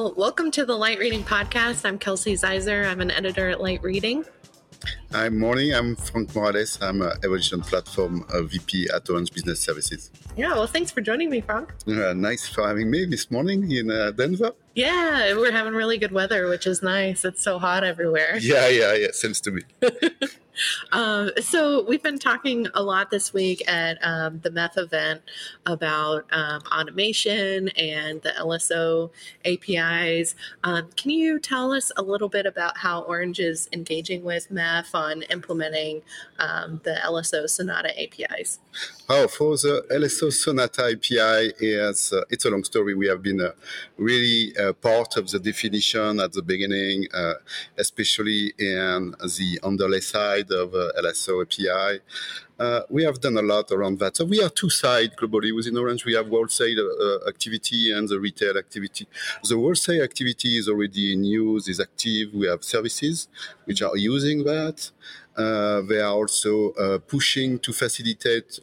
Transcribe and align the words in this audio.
Well, 0.00 0.14
welcome 0.16 0.50
to 0.52 0.64
the 0.64 0.74
Light 0.74 0.98
Reading 0.98 1.22
Podcast. 1.22 1.84
I'm 1.84 1.98
Kelsey 1.98 2.32
Ziser. 2.32 2.90
I'm 2.90 3.02
an 3.02 3.10
editor 3.10 3.50
at 3.50 3.60
Light 3.60 3.82
Reading. 3.82 4.24
Hi, 5.12 5.28
morning. 5.28 5.74
I'm 5.74 5.94
Franck 5.94 6.34
Morales. 6.34 6.80
I'm 6.80 7.02
a 7.02 7.18
Evolution 7.22 7.60
Platform 7.60 8.24
VP 8.32 8.88
at 8.94 9.10
Orange 9.10 9.30
Business 9.30 9.60
Services. 9.60 10.10
Yeah, 10.38 10.54
well, 10.54 10.66
thanks 10.66 10.90
for 10.90 11.02
joining 11.02 11.28
me, 11.28 11.42
Franck. 11.42 11.74
Uh, 11.86 12.14
nice 12.14 12.48
for 12.48 12.66
having 12.66 12.90
me 12.90 13.04
this 13.04 13.30
morning 13.30 13.70
in 13.70 13.90
uh, 13.90 14.12
Denver. 14.12 14.52
Yeah, 14.74 15.36
we're 15.36 15.52
having 15.52 15.74
really 15.74 15.98
good 15.98 16.12
weather, 16.12 16.48
which 16.48 16.66
is 16.66 16.82
nice. 16.82 17.26
It's 17.26 17.42
so 17.42 17.58
hot 17.58 17.84
everywhere. 17.84 18.38
Yeah, 18.40 18.68
yeah, 18.68 18.94
yeah. 18.94 19.08
Seems 19.12 19.38
to 19.42 19.50
be. 19.50 19.62
Um, 20.92 21.30
so 21.40 21.84
we've 21.84 22.02
been 22.02 22.18
talking 22.18 22.66
a 22.74 22.82
lot 22.82 23.10
this 23.10 23.32
week 23.32 23.62
at 23.68 23.98
um, 24.02 24.40
the 24.40 24.50
MEF 24.50 24.76
event 24.76 25.22
about 25.66 26.26
um, 26.32 26.62
automation 26.72 27.68
and 27.70 28.22
the 28.22 28.30
LSO 28.38 29.10
APIs. 29.44 30.34
Um, 30.64 30.90
can 30.96 31.10
you 31.10 31.38
tell 31.38 31.72
us 31.72 31.92
a 31.96 32.02
little 32.02 32.28
bit 32.28 32.46
about 32.46 32.78
how 32.78 33.02
Orange 33.02 33.40
is 33.40 33.68
engaging 33.72 34.24
with 34.24 34.50
MEF 34.50 34.94
on 34.94 35.22
implementing 35.22 36.02
um, 36.38 36.80
the 36.84 36.96
LSO 37.04 37.48
Sonata 37.48 37.90
APIs? 38.00 38.58
Oh, 39.08 39.26
for 39.28 39.56
the 39.56 39.84
LSO 39.90 40.32
Sonata 40.32 40.92
API, 40.92 41.52
is, 41.58 42.12
uh, 42.12 42.22
it's 42.30 42.44
a 42.44 42.50
long 42.50 42.64
story. 42.64 42.94
We 42.94 43.08
have 43.08 43.22
been 43.22 43.40
uh, 43.40 43.52
really 43.96 44.56
uh, 44.56 44.72
part 44.74 45.16
of 45.16 45.30
the 45.30 45.38
definition 45.38 46.20
at 46.20 46.32
the 46.32 46.42
beginning, 46.42 47.06
uh, 47.12 47.34
especially 47.76 48.52
in 48.58 49.14
the 49.20 49.58
underlay 49.62 50.00
side 50.00 50.49
of 50.50 50.74
uh, 50.74 50.92
LSO 51.02 51.42
API. 51.42 52.00
Uh, 52.58 52.82
we 52.90 53.02
have 53.04 53.20
done 53.20 53.36
a 53.38 53.42
lot 53.42 53.70
around 53.72 53.98
that. 54.00 54.16
So 54.16 54.24
we 54.24 54.42
are 54.42 54.50
two 54.50 54.68
sides 54.68 55.14
globally 55.16 55.54
within 55.54 55.76
Orange. 55.78 56.04
We 56.04 56.14
have 56.14 56.28
wholesale 56.28 56.78
uh, 56.80 57.28
activity 57.28 57.92
and 57.92 58.08
the 58.08 58.20
retail 58.20 58.58
activity. 58.58 59.06
The 59.48 59.56
wholesale 59.56 60.02
activity 60.02 60.58
is 60.58 60.68
already 60.68 61.14
in 61.14 61.24
use, 61.24 61.68
is 61.68 61.80
active. 61.80 62.34
We 62.34 62.46
have 62.48 62.62
services 62.62 63.28
which 63.64 63.80
are 63.82 63.96
using 63.96 64.44
that. 64.44 64.90
They 65.36 66.00
are 66.00 66.12
also 66.12 66.98
pushing 67.08 67.58
to 67.60 67.72
facilitate 67.72 68.60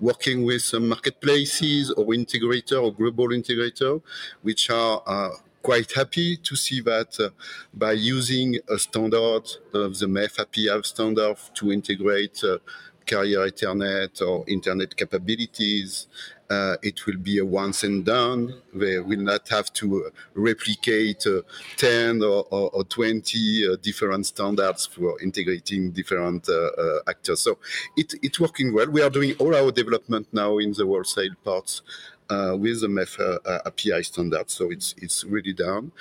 working 0.00 0.44
with 0.44 0.62
some 0.62 0.88
marketplaces 0.88 1.90
or 1.92 2.06
integrator 2.06 2.82
or 2.82 2.92
global 2.92 3.28
integrator, 3.28 4.02
which 4.42 4.70
are 4.70 5.02
uh, 5.06 5.30
quite 5.66 5.90
happy 6.00 6.36
to 6.36 6.54
see 6.54 6.80
that 6.80 7.18
uh, 7.18 7.28
by 7.74 7.90
using 7.90 8.56
a 8.76 8.78
standard 8.78 9.44
of 9.74 9.98
the 9.98 10.06
MEF 10.06 10.38
API 10.38 10.80
standard 10.84 11.36
to 11.54 11.72
integrate 11.72 12.38
uh, 12.44 12.58
carrier 13.06 13.40
Ethernet 13.50 14.20
or 14.20 14.44
internet 14.46 14.96
capabilities. 14.96 16.08
Uh, 16.48 16.76
it 16.82 17.06
will 17.06 17.16
be 17.16 17.38
a 17.38 17.44
once 17.44 17.82
and 17.82 18.04
done. 18.04 18.54
They 18.72 19.00
will 19.00 19.24
not 19.32 19.48
have 19.48 19.72
to 19.80 20.12
replicate 20.34 21.26
uh, 21.26 21.42
10 21.76 22.22
or, 22.22 22.46
or, 22.50 22.70
or 22.70 22.84
20 22.84 23.72
uh, 23.72 23.76
different 23.82 24.26
standards 24.26 24.86
for 24.86 25.20
integrating 25.20 25.90
different 25.90 26.48
uh, 26.48 26.52
uh, 26.52 26.98
actors. 27.08 27.40
So 27.40 27.58
it, 27.96 28.14
it's 28.22 28.38
working 28.38 28.72
well. 28.72 28.88
We 28.88 29.02
are 29.02 29.10
doing 29.10 29.34
all 29.40 29.56
our 29.56 29.72
development 29.72 30.28
now 30.32 30.58
in 30.58 30.72
the 30.72 30.86
wholesale 30.86 31.34
parts 31.44 31.82
uh, 32.30 32.56
with 32.58 32.80
the 32.80 32.88
MEF 32.88 33.18
uh, 33.20 33.60
API 33.66 34.02
standard. 34.02 34.50
So 34.50 34.70
it's 34.70 34.94
it's 34.98 35.24
really 35.24 35.52
down, 35.52 35.92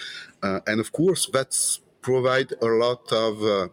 uh, 0.42 0.60
and 0.68 0.80
of 0.80 0.92
course 0.92 1.30
that's 1.32 1.80
provide 2.02 2.54
a 2.62 2.68
lot 2.68 3.12
of 3.12 3.72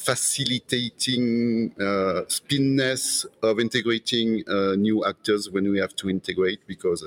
facilitating 0.00 1.74
uh, 1.78 2.22
spinness 2.26 3.26
of 3.42 3.60
integrating 3.60 4.42
uh, 4.48 4.74
new 4.76 5.04
actors 5.04 5.50
when 5.50 5.70
we 5.70 5.78
have 5.78 5.94
to 5.94 6.08
integrate 6.08 6.60
because 6.66 7.04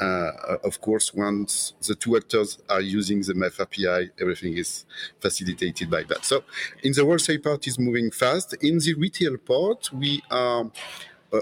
uh, 0.00 0.30
of 0.64 0.80
course 0.80 1.14
once 1.14 1.74
the 1.86 1.94
two 1.94 2.16
actors 2.16 2.58
are 2.68 2.80
using 2.80 3.20
the 3.20 3.34
MEF 3.34 3.60
API 3.60 4.10
everything 4.20 4.56
is 4.56 4.84
facilitated 5.20 5.88
by 5.88 6.02
that. 6.04 6.24
So 6.24 6.42
in 6.82 6.92
the 6.92 7.04
wholesale 7.04 7.40
part 7.40 7.66
is 7.68 7.78
moving 7.78 8.10
fast. 8.10 8.56
In 8.62 8.78
the 8.78 8.94
retail 8.94 9.36
part 9.36 9.92
we 9.92 10.22
are 10.30 10.62
uh, 10.62 10.68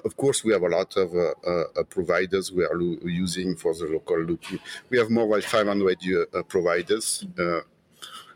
of 0.05 0.17
course, 0.17 0.45
we 0.45 0.53
have 0.53 0.63
a 0.63 0.69
lot 0.69 0.97
of 0.97 1.15
uh, 1.15 1.33
uh, 1.49 1.83
providers 1.89 2.53
we 2.53 2.65
are 2.65 2.75
lo- 2.75 2.99
using 3.05 3.57
for 3.57 3.75
the 3.75 3.87
local 3.87 4.19
loop. 4.19 4.45
We 4.91 4.99
have 4.99 5.11
more 5.11 5.29
than 5.29 5.43
500 5.43 6.49
providers. 6.49 7.25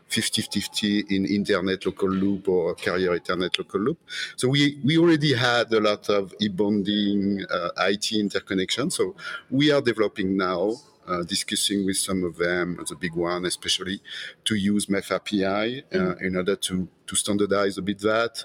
50-50 0.09 1.11
in 1.11 1.25
internet 1.25 1.85
local 1.85 2.09
loop 2.09 2.47
or 2.47 2.73
carrier 2.75 3.17
Ethernet 3.17 3.57
local 3.57 3.81
loop. 3.81 3.99
So 4.35 4.47
we, 4.47 4.79
we 4.83 4.97
already 4.97 5.33
had 5.33 5.71
a 5.73 5.79
lot 5.79 6.09
of 6.09 6.33
e-bonding, 6.39 7.45
uh, 7.49 7.69
IT 7.79 8.13
interconnection. 8.13 8.89
So 8.89 9.15
we 9.49 9.71
are 9.71 9.81
developing 9.81 10.37
now, 10.37 10.75
uh, 11.07 11.23
discussing 11.23 11.85
with 11.85 11.97
some 11.97 12.23
of 12.23 12.37
them, 12.37 12.77
the 12.87 12.95
big 12.95 13.15
one 13.15 13.45
especially, 13.45 14.01
to 14.45 14.55
use 14.55 14.87
MEF 14.87 15.11
API 15.11 15.83
uh, 15.93 15.97
mm. 15.97 16.21
in 16.21 16.35
order 16.35 16.55
to, 16.55 16.87
to 17.05 17.15
standardize 17.15 17.77
a 17.77 17.81
bit 17.81 17.99
that, 17.99 18.43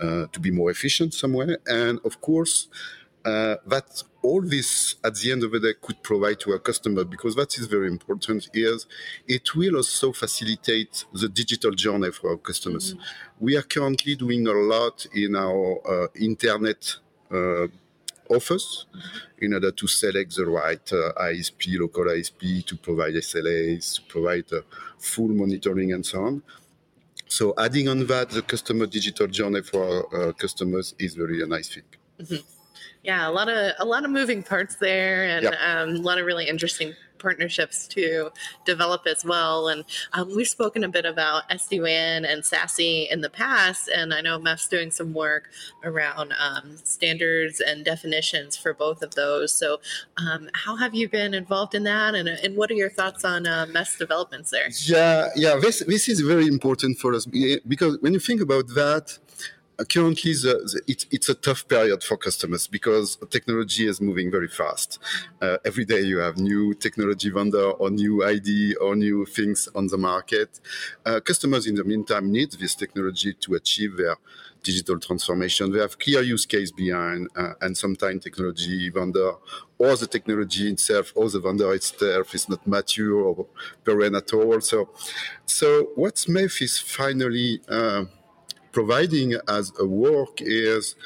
uh, 0.00 0.26
to 0.32 0.40
be 0.40 0.50
more 0.50 0.70
efficient 0.70 1.14
somewhere. 1.14 1.58
And 1.66 2.00
of 2.04 2.20
course, 2.20 2.68
uh, 3.24 3.56
that 3.66 4.02
all 4.22 4.42
this 4.42 4.96
at 5.02 5.14
the 5.16 5.32
end 5.32 5.42
of 5.44 5.52
the 5.52 5.60
day 5.60 5.72
could 5.80 6.02
provide 6.02 6.38
to 6.40 6.52
a 6.52 6.58
customer 6.58 7.04
because 7.04 7.34
that 7.36 7.56
is 7.58 7.66
very 7.66 7.88
important 7.88 8.48
is 8.52 8.86
it 9.26 9.54
will 9.54 9.76
also 9.76 10.12
facilitate 10.12 11.04
the 11.12 11.28
digital 11.28 11.70
journey 11.70 12.10
for 12.10 12.30
our 12.30 12.36
customers 12.36 12.92
mm-hmm. 12.92 13.02
we 13.40 13.56
are 13.56 13.62
currently 13.62 14.14
doing 14.14 14.46
a 14.46 14.52
lot 14.52 15.06
in 15.14 15.34
our 15.36 15.80
uh, 15.88 16.06
internet 16.20 16.96
uh, 17.30 17.66
offers 18.28 18.86
in 19.38 19.54
order 19.54 19.70
to 19.70 19.86
select 19.86 20.36
the 20.36 20.46
right 20.46 20.92
uh, 20.92 21.12
ISP, 21.22 21.78
local 21.78 22.04
ISP, 22.04 22.64
to 22.66 22.76
provide 22.76 23.14
SLAs, 23.14 23.96
to 23.96 24.02
provide 24.02 24.52
uh, 24.52 24.60
full 24.98 25.28
monitoring 25.28 25.92
and 25.92 26.04
so 26.04 26.24
on. 26.24 26.42
So 27.26 27.54
adding 27.58 27.88
on 27.88 28.06
that, 28.06 28.30
the 28.30 28.42
customer 28.42 28.86
digital 28.86 29.26
journey 29.26 29.62
for 29.62 29.84
our 29.84 30.28
uh, 30.28 30.32
customers 30.32 30.94
is 30.98 31.18
really 31.18 31.42
a 31.42 31.46
nice 31.46 31.68
thing. 31.74 31.84
Mm-hmm 32.20 32.54
yeah, 33.04 33.28
a 33.28 33.30
lot 33.30 33.48
of 33.48 33.74
a 33.78 33.84
lot 33.84 34.04
of 34.04 34.10
moving 34.10 34.42
parts 34.42 34.76
there, 34.76 35.24
and 35.24 35.46
um, 35.46 35.96
a 35.96 35.98
lot 35.98 36.18
of 36.18 36.24
really 36.24 36.48
interesting 36.48 36.94
partnerships 37.18 37.86
to 37.88 38.30
develop 38.64 39.06
as 39.06 39.24
well. 39.24 39.68
And 39.68 39.84
um, 40.12 40.34
we've 40.34 40.48
spoken 40.48 40.84
a 40.84 40.88
bit 40.88 41.04
about 41.04 41.48
SD-WAN 41.48 42.24
and 42.24 42.42
SASE 42.42 43.10
in 43.10 43.20
the 43.20 43.30
past, 43.30 43.88
and 43.88 44.12
I 44.12 44.20
know 44.20 44.38
MEF's 44.38 44.68
doing 44.68 44.90
some 44.90 45.12
work 45.12 45.50
around 45.82 46.32
um, 46.38 46.76
standards 46.84 47.60
and 47.60 47.84
definitions 47.84 48.56
for 48.56 48.74
both 48.74 49.02
of 49.02 49.14
those. 49.14 49.52
So, 49.52 49.80
um, 50.16 50.48
how 50.54 50.76
have 50.76 50.94
you 50.94 51.08
been 51.08 51.34
involved 51.34 51.74
in 51.74 51.84
that, 51.84 52.14
and, 52.14 52.28
and 52.28 52.56
what 52.56 52.70
are 52.70 52.74
your 52.74 52.90
thoughts 52.90 53.24
on 53.24 53.46
uh, 53.46 53.66
MEF's 53.66 53.98
developments 53.98 54.50
there? 54.50 54.68
Yeah, 54.84 55.30
yeah, 55.36 55.56
this 55.60 55.80
this 55.86 56.08
is 56.08 56.20
very 56.20 56.46
important 56.46 56.98
for 56.98 57.14
us 57.14 57.26
because 57.26 57.98
when 58.00 58.12
you 58.12 58.20
think 58.20 58.40
about 58.40 58.66
that 58.74 59.18
currently 59.88 60.32
the, 60.32 60.54
the, 60.72 60.80
it, 60.86 61.06
it's 61.10 61.28
a 61.28 61.34
tough 61.34 61.66
period 61.66 62.02
for 62.02 62.16
customers 62.16 62.66
because 62.66 63.16
technology 63.30 63.86
is 63.86 64.00
moving 64.00 64.30
very 64.30 64.48
fast. 64.48 64.98
Uh, 65.40 65.56
every 65.64 65.84
day 65.84 66.00
you 66.00 66.18
have 66.18 66.36
new 66.38 66.74
technology 66.74 67.30
vendor 67.30 67.70
or 67.72 67.90
new 67.90 68.24
ID 68.24 68.76
or 68.76 68.94
new 68.94 69.24
things 69.26 69.68
on 69.74 69.86
the 69.88 69.98
market. 69.98 70.60
Uh, 71.04 71.20
customers 71.20 71.66
in 71.66 71.74
the 71.74 71.84
meantime 71.84 72.30
need 72.30 72.52
this 72.52 72.74
technology 72.74 73.32
to 73.34 73.54
achieve 73.54 73.96
their 73.96 74.16
digital 74.62 74.98
transformation. 74.98 75.70
They 75.70 75.80
have 75.80 75.98
clear 75.98 76.22
use 76.22 76.46
case 76.46 76.72
behind 76.72 77.28
uh, 77.36 77.52
and 77.60 77.76
sometimes 77.76 78.24
technology 78.24 78.90
vendor 78.90 79.34
or 79.78 79.96
the 79.96 80.06
technology 80.06 80.70
itself 80.70 81.12
or 81.14 81.28
the 81.28 81.40
vendor 81.40 81.72
itself 81.74 82.34
is 82.34 82.48
not 82.48 82.66
mature 82.66 83.20
or 83.20 83.46
parent 83.84 84.16
at 84.16 84.32
all. 84.32 84.60
So, 84.60 84.88
so 85.44 85.90
what's 85.94 86.26
MEF 86.26 86.62
is 86.62 86.78
finally 86.78 87.60
uh, 87.68 88.04
providing 88.74 89.28
as 89.48 89.72
a 89.78 89.86
work 89.86 90.42
is 90.42 90.96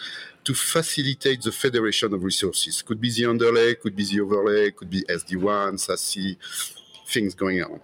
to 0.43 0.55
facilitate 0.55 1.43
the 1.43 1.53
federation 1.53 2.15
of 2.15 2.25
resources. 2.25 2.83
Could 2.83 3.01
be 3.01 3.11
the 3.11 3.27
underlay, 3.27 3.75
could 3.75 3.95
be 3.95 4.07
the 4.11 4.21
overlay, 4.21 4.71
could 4.71 4.91
be 4.91 5.03
SD-WAN, 5.21 5.77
SASE, 5.77 6.37
things 7.07 7.35
going 7.35 7.63
on. 7.63 7.81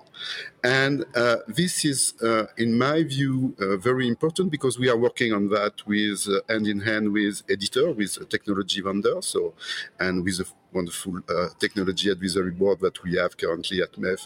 And 0.63 1.05
uh, 1.15 1.37
this 1.47 1.85
is, 1.85 2.15
uh, 2.23 2.47
in 2.57 2.79
my 2.79 3.03
view, 3.03 3.55
uh, 3.61 3.77
very 3.77 4.07
important 4.09 4.51
because 4.51 4.79
we 4.79 4.89
are 4.89 4.97
working 4.97 5.31
on 5.35 5.49
that 5.51 5.75
with 5.87 6.27
uh, 6.29 6.41
hand 6.51 6.67
in 6.67 6.81
hand 6.81 7.13
with 7.13 7.43
editor, 7.51 7.93
with 7.93 8.17
a 8.25 8.25
technology 8.25 8.81
vendor, 8.81 9.21
so 9.21 9.55
and 10.01 10.25
with 10.25 10.41
a 10.41 10.47
wonderful 10.73 11.15
uh, 11.29 11.49
technology 11.59 12.09
advisory 12.11 12.51
board 12.51 12.81
that 12.81 13.03
we 13.05 13.11
have 13.17 13.37
currently 13.37 13.83
at 13.83 13.93
MEF. 13.93 14.23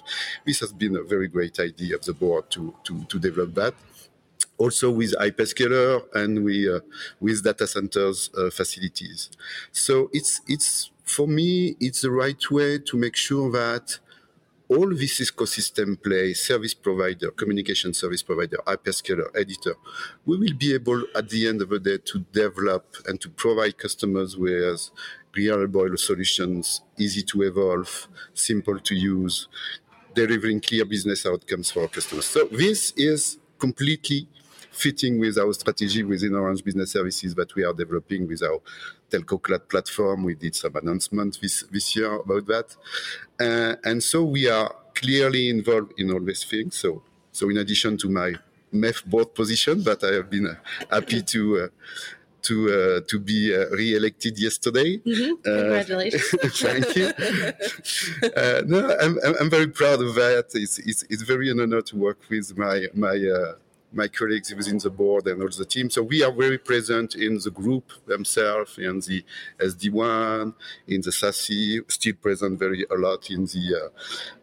This 0.46 0.60
has 0.60 0.72
been 0.72 0.94
a 0.96 1.02
very 1.02 1.28
great 1.28 1.58
idea 1.58 1.96
of 1.96 2.04
the 2.04 2.14
board 2.14 2.44
to 2.54 2.62
to, 2.86 2.92
to 3.10 3.18
develop 3.18 3.54
that 3.54 3.74
also 4.56 4.90
with 4.90 5.14
hyperscaler 5.16 6.02
and 6.14 6.44
we, 6.44 6.72
uh, 6.72 6.80
with 7.20 7.44
data 7.44 7.66
centers 7.66 8.30
uh, 8.36 8.50
facilities. 8.50 9.30
So 9.72 10.10
it's, 10.12 10.40
it's, 10.48 10.90
for 11.04 11.26
me, 11.26 11.76
it's 11.80 12.02
the 12.02 12.10
right 12.10 12.50
way 12.50 12.78
to 12.78 12.96
make 12.96 13.16
sure 13.16 13.50
that 13.52 13.98
all 14.68 14.90
this 14.90 15.20
ecosystem 15.20 16.00
play, 16.02 16.34
service 16.34 16.74
provider, 16.74 17.30
communication 17.30 17.94
service 17.94 18.22
provider, 18.22 18.58
hyperscaler, 18.66 19.28
editor, 19.34 19.74
we 20.26 20.36
will 20.36 20.54
be 20.54 20.74
able 20.74 21.02
at 21.16 21.28
the 21.30 21.48
end 21.48 21.62
of 21.62 21.70
the 21.70 21.78
day 21.78 21.98
to 22.04 22.18
develop 22.32 22.84
and 23.06 23.18
to 23.20 23.30
provide 23.30 23.78
customers 23.78 24.36
with 24.36 24.90
reliable 25.34 25.96
solutions, 25.96 26.82
easy 26.98 27.22
to 27.22 27.42
evolve, 27.42 28.08
simple 28.34 28.78
to 28.78 28.94
use, 28.94 29.48
delivering 30.14 30.60
clear 30.60 30.84
business 30.84 31.24
outcomes 31.24 31.70
for 31.70 31.82
our 31.82 31.88
customers. 31.88 32.26
So 32.26 32.44
this 32.50 32.92
is 32.96 33.38
completely 33.58 34.28
fitting 34.70 35.18
with 35.18 35.38
our 35.38 35.52
strategy 35.52 36.04
within 36.04 36.34
Orange 36.34 36.62
Business 36.62 36.92
Services 36.92 37.34
that 37.34 37.54
we 37.54 37.64
are 37.64 37.72
developing 37.72 38.26
with 38.28 38.42
our 38.42 38.60
telco 39.10 39.42
cloud 39.42 39.68
platform. 39.68 40.24
We 40.24 40.34
did 40.34 40.54
some 40.54 40.76
announcements 40.76 41.38
this, 41.38 41.64
this 41.70 41.96
year 41.96 42.14
about 42.14 42.46
that. 42.46 42.76
Uh, 43.40 43.76
and 43.84 44.02
so 44.02 44.22
we 44.24 44.48
are 44.48 44.72
clearly 44.94 45.50
involved 45.50 45.92
in 45.98 46.12
all 46.12 46.20
these 46.20 46.44
things. 46.44 46.76
So, 46.76 47.02
so 47.32 47.48
in 47.50 47.58
addition 47.58 47.96
to 47.98 48.08
my 48.08 48.34
MEF 48.72 49.04
board 49.04 49.34
position, 49.34 49.82
but 49.82 50.04
I 50.04 50.14
have 50.14 50.30
been 50.30 50.46
uh, 50.46 50.54
happy 50.90 51.22
to 51.22 51.60
uh, 51.60 51.68
to 52.42 52.54
uh, 52.68 53.00
to 53.08 53.18
be 53.18 53.54
uh, 53.54 53.66
re-elected 53.70 54.38
yesterday. 54.38 54.98
Mm-hmm. 54.98 55.42
Congratulations! 55.42 56.24
thank 56.60 56.96
you. 56.96 57.12
no, 58.66 58.96
I'm, 59.00 59.18
I'm 59.40 59.50
very 59.50 59.68
proud 59.68 60.00
of 60.00 60.14
that. 60.14 60.46
It's, 60.54 60.78
it's 60.78 61.02
it's 61.10 61.22
very 61.22 61.50
an 61.50 61.60
honor 61.60 61.82
to 61.82 61.96
work 61.96 62.18
with 62.30 62.56
my 62.56 62.86
my 62.94 63.16
my 63.92 64.08
colleagues 64.08 64.54
within 64.54 64.78
the 64.78 64.90
board 64.90 65.26
and 65.26 65.40
all 65.42 65.48
the 65.48 65.64
team. 65.64 65.90
So 65.90 66.02
we 66.02 66.22
are 66.22 66.32
very 66.32 66.58
present 66.58 67.14
in 67.14 67.38
the 67.38 67.50
group 67.50 67.92
themselves, 68.06 68.78
in 68.78 69.00
the 69.00 69.24
SD-WAN, 69.58 70.54
in 70.86 71.00
the 71.00 71.10
SASE, 71.10 71.90
still 71.90 72.14
present 72.14 72.58
very 72.58 72.84
a 72.90 72.94
lot 72.94 73.30
in 73.30 73.44
the 73.44 73.90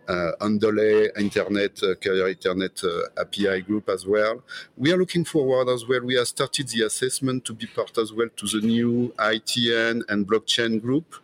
uh, 0.07 0.11
uh, 0.11 0.31
underlay 0.41 1.09
internet, 1.17 1.81
uh, 1.83 1.95
internet 2.27 2.83
uh, 2.83 3.21
API 3.21 3.61
group 3.61 3.89
as 3.89 4.05
well. 4.05 4.43
We 4.77 4.91
are 4.91 4.97
looking 4.97 5.25
forward 5.25 5.69
as 5.69 5.87
well. 5.87 6.01
We 6.01 6.15
have 6.15 6.27
started 6.27 6.67
the 6.69 6.83
assessment 6.83 7.45
to 7.45 7.53
be 7.53 7.67
part 7.67 7.97
as 7.97 8.13
well 8.13 8.29
to 8.35 8.47
the 8.47 8.65
new 8.65 9.13
ITN 9.17 10.01
and 10.09 10.27
blockchain 10.27 10.81
group. 10.81 11.15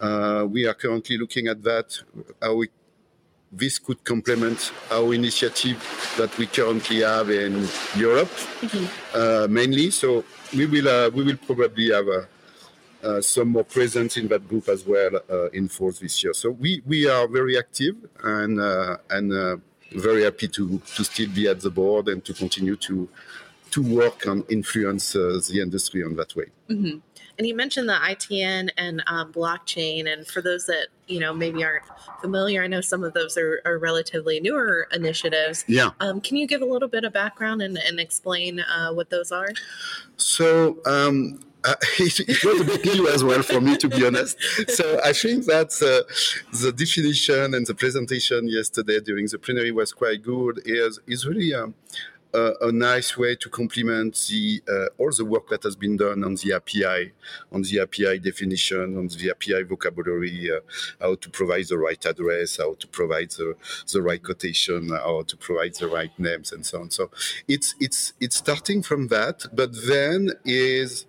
Uh, 0.00 0.46
we 0.48 0.66
are 0.66 0.74
currently 0.74 1.18
looking 1.18 1.48
at 1.48 1.62
that, 1.62 1.98
how 2.40 2.54
we 2.54 2.68
this 3.56 3.78
could 3.78 4.02
complement 4.04 4.72
our 4.90 5.14
initiative 5.14 5.78
that 6.18 6.36
we 6.38 6.46
currently 6.46 7.00
have 7.00 7.30
in 7.30 7.66
Europe, 7.96 8.28
mm-hmm. 8.60 8.86
uh, 9.14 9.46
mainly. 9.48 9.90
So 9.90 10.24
we 10.54 10.66
will 10.66 10.88
uh, 10.88 11.10
we 11.10 11.24
will 11.24 11.36
probably 11.36 11.90
have 11.90 12.08
uh, 12.08 12.24
uh 13.02 13.20
some 13.20 13.48
more 13.48 13.64
presence 13.64 14.16
in 14.16 14.28
that 14.28 14.48
group 14.48 14.68
as 14.68 14.86
well 14.86 15.20
uh, 15.30 15.50
in 15.50 15.68
force 15.68 15.98
this 15.98 16.22
year. 16.22 16.34
So 16.34 16.50
we, 16.50 16.82
we 16.86 17.08
are 17.08 17.28
very 17.28 17.58
active 17.58 17.96
and 18.22 18.60
uh, 18.60 18.96
and 19.10 19.60
very 19.92 20.24
happy 20.24 20.48
to 20.48 20.80
to 20.96 21.04
still 21.04 21.30
be 21.30 21.48
at 21.48 21.60
the 21.60 21.70
board 21.70 22.08
and 22.08 22.24
to 22.24 22.32
continue 22.34 22.76
to 22.76 23.08
to 23.70 23.82
work 23.82 24.26
and 24.26 24.44
influence 24.48 25.12
the 25.12 25.60
industry 25.60 26.04
on 26.04 26.14
that 26.16 26.34
way. 26.36 26.46
Mm-hmm. 26.70 26.98
And 27.38 27.46
you 27.46 27.54
mentioned 27.54 27.88
the 27.88 27.94
ITN 27.94 28.70
and 28.76 29.02
um, 29.06 29.32
blockchain. 29.32 30.12
And 30.12 30.26
for 30.26 30.40
those 30.40 30.66
that 30.66 30.88
you 31.06 31.20
know 31.20 31.32
maybe 31.32 31.64
aren't 31.64 31.84
familiar, 32.20 32.62
I 32.62 32.66
know 32.66 32.80
some 32.80 33.04
of 33.04 33.12
those 33.12 33.36
are, 33.36 33.60
are 33.64 33.78
relatively 33.78 34.40
newer 34.40 34.88
initiatives. 34.92 35.64
Yeah. 35.66 35.90
Um, 36.00 36.20
can 36.20 36.36
you 36.36 36.46
give 36.46 36.62
a 36.62 36.66
little 36.66 36.88
bit 36.88 37.04
of 37.04 37.12
background 37.12 37.62
and, 37.62 37.78
and 37.78 37.98
explain 37.98 38.60
uh, 38.60 38.92
what 38.92 39.10
those 39.10 39.32
are? 39.32 39.50
So. 40.16 40.78
Um, 40.86 41.40
uh, 41.64 41.74
it, 41.98 42.20
it, 42.20 42.44
was 42.44 42.60
a 42.60 42.64
bit 42.64 42.84
new 42.84 43.08
as 43.08 43.24
well 43.24 43.42
for 43.42 43.60
me, 43.60 43.74
to 43.76 43.88
be 43.88 44.06
honest. 44.06 44.36
So 44.68 45.00
I 45.02 45.14
think 45.14 45.46
that 45.46 45.72
uh, 45.80 46.04
the 46.60 46.72
definition 46.72 47.54
and 47.54 47.66
the 47.66 47.74
presentation 47.74 48.48
yesterday 48.48 49.00
during 49.00 49.26
the 49.26 49.38
plenary 49.38 49.72
was 49.72 49.92
quite 49.92 50.22
good. 50.22 50.60
is 50.66 51.00
is 51.06 51.26
really 51.26 51.54
um, 51.54 51.74
a, 52.34 52.72
nice 52.72 53.16
way 53.16 53.36
to 53.36 53.48
complement 53.48 54.26
the 54.28 54.62
uh, 54.68 54.86
all 54.98 55.10
the 55.10 55.24
work 55.24 55.48
that 55.48 55.62
has 55.62 55.76
been 55.76 55.96
done 55.96 56.24
on 56.24 56.34
the 56.34 56.52
API, 56.52 57.12
on 57.52 57.62
the 57.62 57.80
API 57.80 58.18
definition, 58.18 58.98
on 58.98 59.06
the 59.08 59.30
API 59.30 59.62
vocabulary, 59.62 60.50
uh, 60.50 60.60
how 61.00 61.14
to 61.14 61.30
provide 61.30 61.66
the 61.68 61.78
right 61.78 62.04
address, 62.04 62.56
how 62.58 62.74
to 62.74 62.86
provide 62.88 63.30
the, 63.30 63.54
the 63.92 64.02
right 64.02 64.22
quotation, 64.22 64.88
how 64.90 65.22
to 65.22 65.36
provide 65.36 65.74
the 65.76 65.88
right 65.88 66.16
names, 66.18 66.52
and 66.52 66.66
so 66.66 66.80
on. 66.80 66.90
So 66.90 67.10
it's 67.48 67.74
it's 67.80 68.12
it's 68.20 68.36
starting 68.36 68.82
from 68.82 69.08
that, 69.08 69.46
but 69.52 69.70
then 69.86 70.30
is 70.44 71.06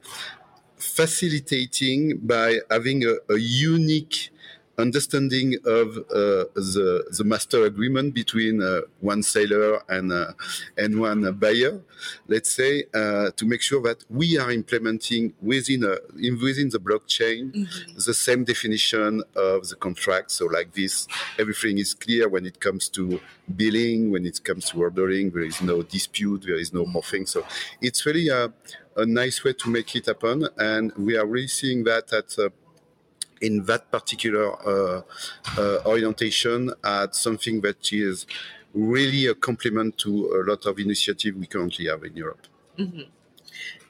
facilitating 0.77 2.17
by 2.17 2.59
having 2.69 3.03
a, 3.05 3.15
a 3.33 3.37
unique 3.37 4.29
understanding 4.77 5.55
of 5.65 5.97
uh, 5.97 6.45
the 6.55 7.05
the 7.17 7.23
master 7.23 7.65
agreement 7.65 8.13
between 8.13 8.61
uh, 8.61 8.81
one 8.99 9.23
seller 9.23 9.81
and 9.89 10.11
uh, 10.11 10.33
and 10.77 10.99
one 10.99 11.31
buyer, 11.33 11.81
let's 12.27 12.49
say, 12.49 12.83
uh, 12.93 13.31
to 13.31 13.45
make 13.45 13.61
sure 13.61 13.81
that 13.81 14.03
we 14.09 14.37
are 14.37 14.51
implementing 14.51 15.33
within 15.41 15.83
a 15.83 15.97
in, 16.21 16.39
within 16.41 16.69
the 16.69 16.79
blockchain 16.79 17.51
mm-hmm. 17.51 17.93
the 17.95 18.13
same 18.13 18.43
definition 18.43 19.23
of 19.35 19.67
the 19.69 19.75
contract. 19.75 20.31
So 20.31 20.45
like 20.45 20.73
this, 20.73 21.07
everything 21.39 21.77
is 21.77 21.93
clear 21.93 22.27
when 22.27 22.45
it 22.45 22.59
comes 22.59 22.89
to 22.89 23.19
billing, 23.55 24.11
when 24.11 24.25
it 24.25 24.43
comes 24.43 24.69
to 24.71 24.81
ordering. 24.81 25.31
There 25.31 25.43
is 25.43 25.61
no 25.61 25.83
dispute. 25.83 26.43
There 26.45 26.59
is 26.59 26.73
no 26.73 26.85
morphing. 26.85 27.27
So 27.27 27.45
it's 27.81 28.05
really 28.05 28.29
a 28.29 28.51
a 28.97 29.05
nice 29.05 29.43
way 29.43 29.51
to 29.51 29.69
make 29.69 29.93
it 29.95 30.05
happen, 30.05 30.47
and 30.57 30.93
we 30.97 31.17
are 31.17 31.25
really 31.25 31.47
seeing 31.47 31.83
that 31.83 32.13
at 32.13 32.37
uh, 32.39 32.49
in 33.41 33.63
that 33.65 33.91
particular 33.91 34.53
uh, 34.67 35.01
uh, 35.57 35.77
orientation 35.85 36.71
at 36.83 37.15
something 37.15 37.61
that 37.61 37.91
is 37.91 38.25
really 38.73 39.27
a 39.27 39.35
complement 39.35 39.97
to 39.97 40.09
a 40.35 40.49
lot 40.49 40.65
of 40.65 40.79
initiative 40.79 41.35
we 41.35 41.45
currently 41.45 41.87
have 41.87 42.03
in 42.03 42.15
Europe. 42.15 42.47
Mm-hmm. 42.77 43.09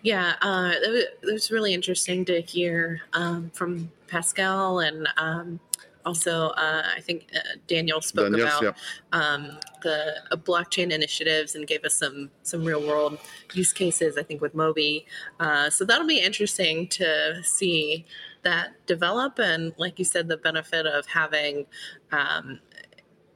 Yeah, 0.03 0.33
uh, 0.41 0.71
it 0.75 1.15
was 1.23 1.49
really 1.49 1.73
interesting 1.73 2.25
to 2.25 2.41
hear 2.41 3.01
um, 3.13 3.49
from 3.55 3.91
Pascal 4.07 4.79
and 4.79 5.07
um, 5.17 5.59
also 6.05 6.49
uh, 6.49 6.83
I 6.95 7.01
think 7.01 7.27
uh, 7.35 7.39
Daniel 7.67 8.01
spoke 8.01 8.31
Daniel, 8.31 8.47
about 8.47 8.63
yeah. 8.63 8.73
um, 9.11 9.57
the 9.81 10.15
uh, 10.31 10.35
blockchain 10.35 10.91
initiatives 10.91 11.55
and 11.55 11.65
gave 11.65 11.83
us 11.83 11.95
some 11.95 12.29
some 12.43 12.63
real 12.63 12.85
world 12.85 13.17
use 13.53 13.73
cases. 13.73 14.17
I 14.17 14.23
think 14.23 14.41
with 14.41 14.55
Mobi, 14.55 15.05
uh, 15.39 15.69
so 15.69 15.83
that'll 15.83 16.07
be 16.07 16.19
interesting 16.19 16.87
to 16.89 17.41
see 17.43 18.05
that 18.45 18.85
develop. 18.85 19.37
And 19.39 19.73
like 19.77 19.99
you 19.99 20.05
said, 20.05 20.29
the 20.29 20.37
benefit 20.37 20.85
of 20.85 21.05
having, 21.07 21.65
um, 22.11 22.59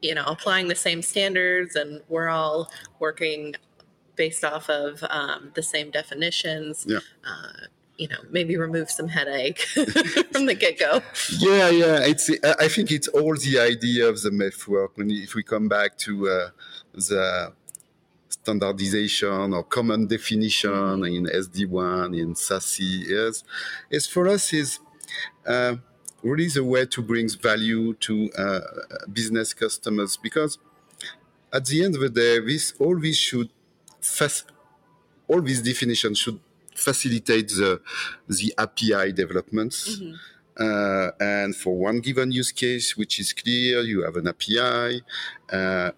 you 0.02 0.16
know, 0.16 0.24
applying 0.26 0.70
the 0.70 0.76
same 0.76 1.02
standards 1.02 1.76
and 1.76 2.02
we're 2.08 2.30
all 2.30 2.72
working 3.00 3.56
based 4.16 4.46
off 4.46 4.70
of 4.70 5.04
um, 5.10 5.52
the 5.56 5.64
same 5.64 5.92
definitions. 5.92 6.86
Yeah. 6.88 7.00
Uh, 7.28 7.68
you 7.98 8.08
know, 8.08 8.22
maybe 8.30 8.56
remove 8.56 8.90
some 8.90 9.10
headache 9.10 9.60
from 10.32 10.46
the 10.46 10.56
get 10.58 10.80
go. 10.80 11.02
Yeah, 11.38 11.68
yeah. 11.70 12.00
It's. 12.00 12.32
I 12.66 12.70
think 12.70 12.92
it's 12.92 13.10
all 13.10 13.36
the 13.36 13.60
idea 13.60 14.08
of 14.08 14.22
the 14.22 14.30
MEF 14.30 14.70
work. 14.70 14.98
When 14.98 15.12
if 15.12 15.36
we 15.36 15.44
come 15.44 15.68
back 15.68 15.98
to 16.06 16.30
uh, 16.30 16.50
the 16.94 17.52
standardization 18.30 19.54
or 19.54 19.64
common 19.64 20.08
definition 20.08 21.04
in 21.04 21.26
SD-WAN 21.26 22.14
in 22.14 22.36
SASE, 22.36 23.04
is, 23.10 23.44
is 23.90 24.08
for 24.08 24.30
us 24.30 24.54
is 24.54 24.80
uh, 25.46 25.76
really 26.24 26.48
the 26.48 26.64
way 26.64 26.86
to 26.86 27.02
bring 27.02 27.30
value 27.42 27.94
to 27.96 28.30
uh, 28.38 28.60
business 29.12 29.54
customers 29.54 30.18
because 30.18 30.58
at 31.52 31.66
the 31.66 31.84
end 31.84 31.96
of 31.96 32.02
the 32.02 32.10
day, 32.10 32.40
this 32.40 32.74
all 32.80 33.00
this 33.00 33.18
should 33.18 33.50
all 35.28 35.42
these 35.42 35.62
definitions 35.62 36.18
should 36.18 36.40
facilitate 36.76 37.50
the 37.50 37.82
the 38.28 38.54
API 38.58 39.12
developments. 39.12 40.00
Mm-hmm. 40.00 40.16
Uh, 40.62 41.12
and 41.22 41.56
for 41.56 41.78
one 41.78 42.00
given 42.02 42.32
use 42.32 42.52
case, 42.52 42.98
which 42.98 43.20
is 43.20 43.32
clear, 43.32 43.80
you 43.82 44.04
have 44.04 44.18
an 44.18 44.28
API. 44.28 45.02
Uh, 45.52 45.92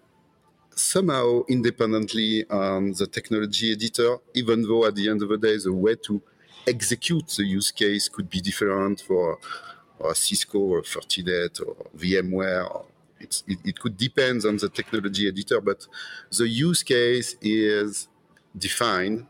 somehow, 0.74 1.42
independently 1.48 2.48
on 2.48 2.92
the 2.92 3.06
technology 3.06 3.72
editor, 3.72 4.18
even 4.34 4.62
though 4.62 4.86
at 4.86 4.94
the 4.94 5.08
end 5.08 5.20
of 5.22 5.30
the 5.30 5.38
day, 5.38 5.56
the 5.56 5.72
way 5.72 5.96
to 5.96 6.22
execute 6.66 7.28
the 7.28 7.44
use 7.44 7.70
case 7.70 8.08
could 8.08 8.28
be 8.28 8.40
different 8.40 9.00
for, 9.00 9.38
for 9.98 10.14
Cisco 10.14 10.58
or 10.58 10.82
Fortinet 10.82 11.60
or 11.66 11.76
VMware. 11.96 12.70
Or 12.70 12.84
it, 13.20 13.42
it 13.46 13.78
could 13.78 13.96
depend 13.96 14.44
on 14.44 14.56
the 14.56 14.68
technology 14.68 15.28
editor, 15.28 15.60
but 15.60 15.86
the 16.36 16.48
use 16.48 16.82
case 16.82 17.36
is 17.40 18.08
defined. 18.56 19.26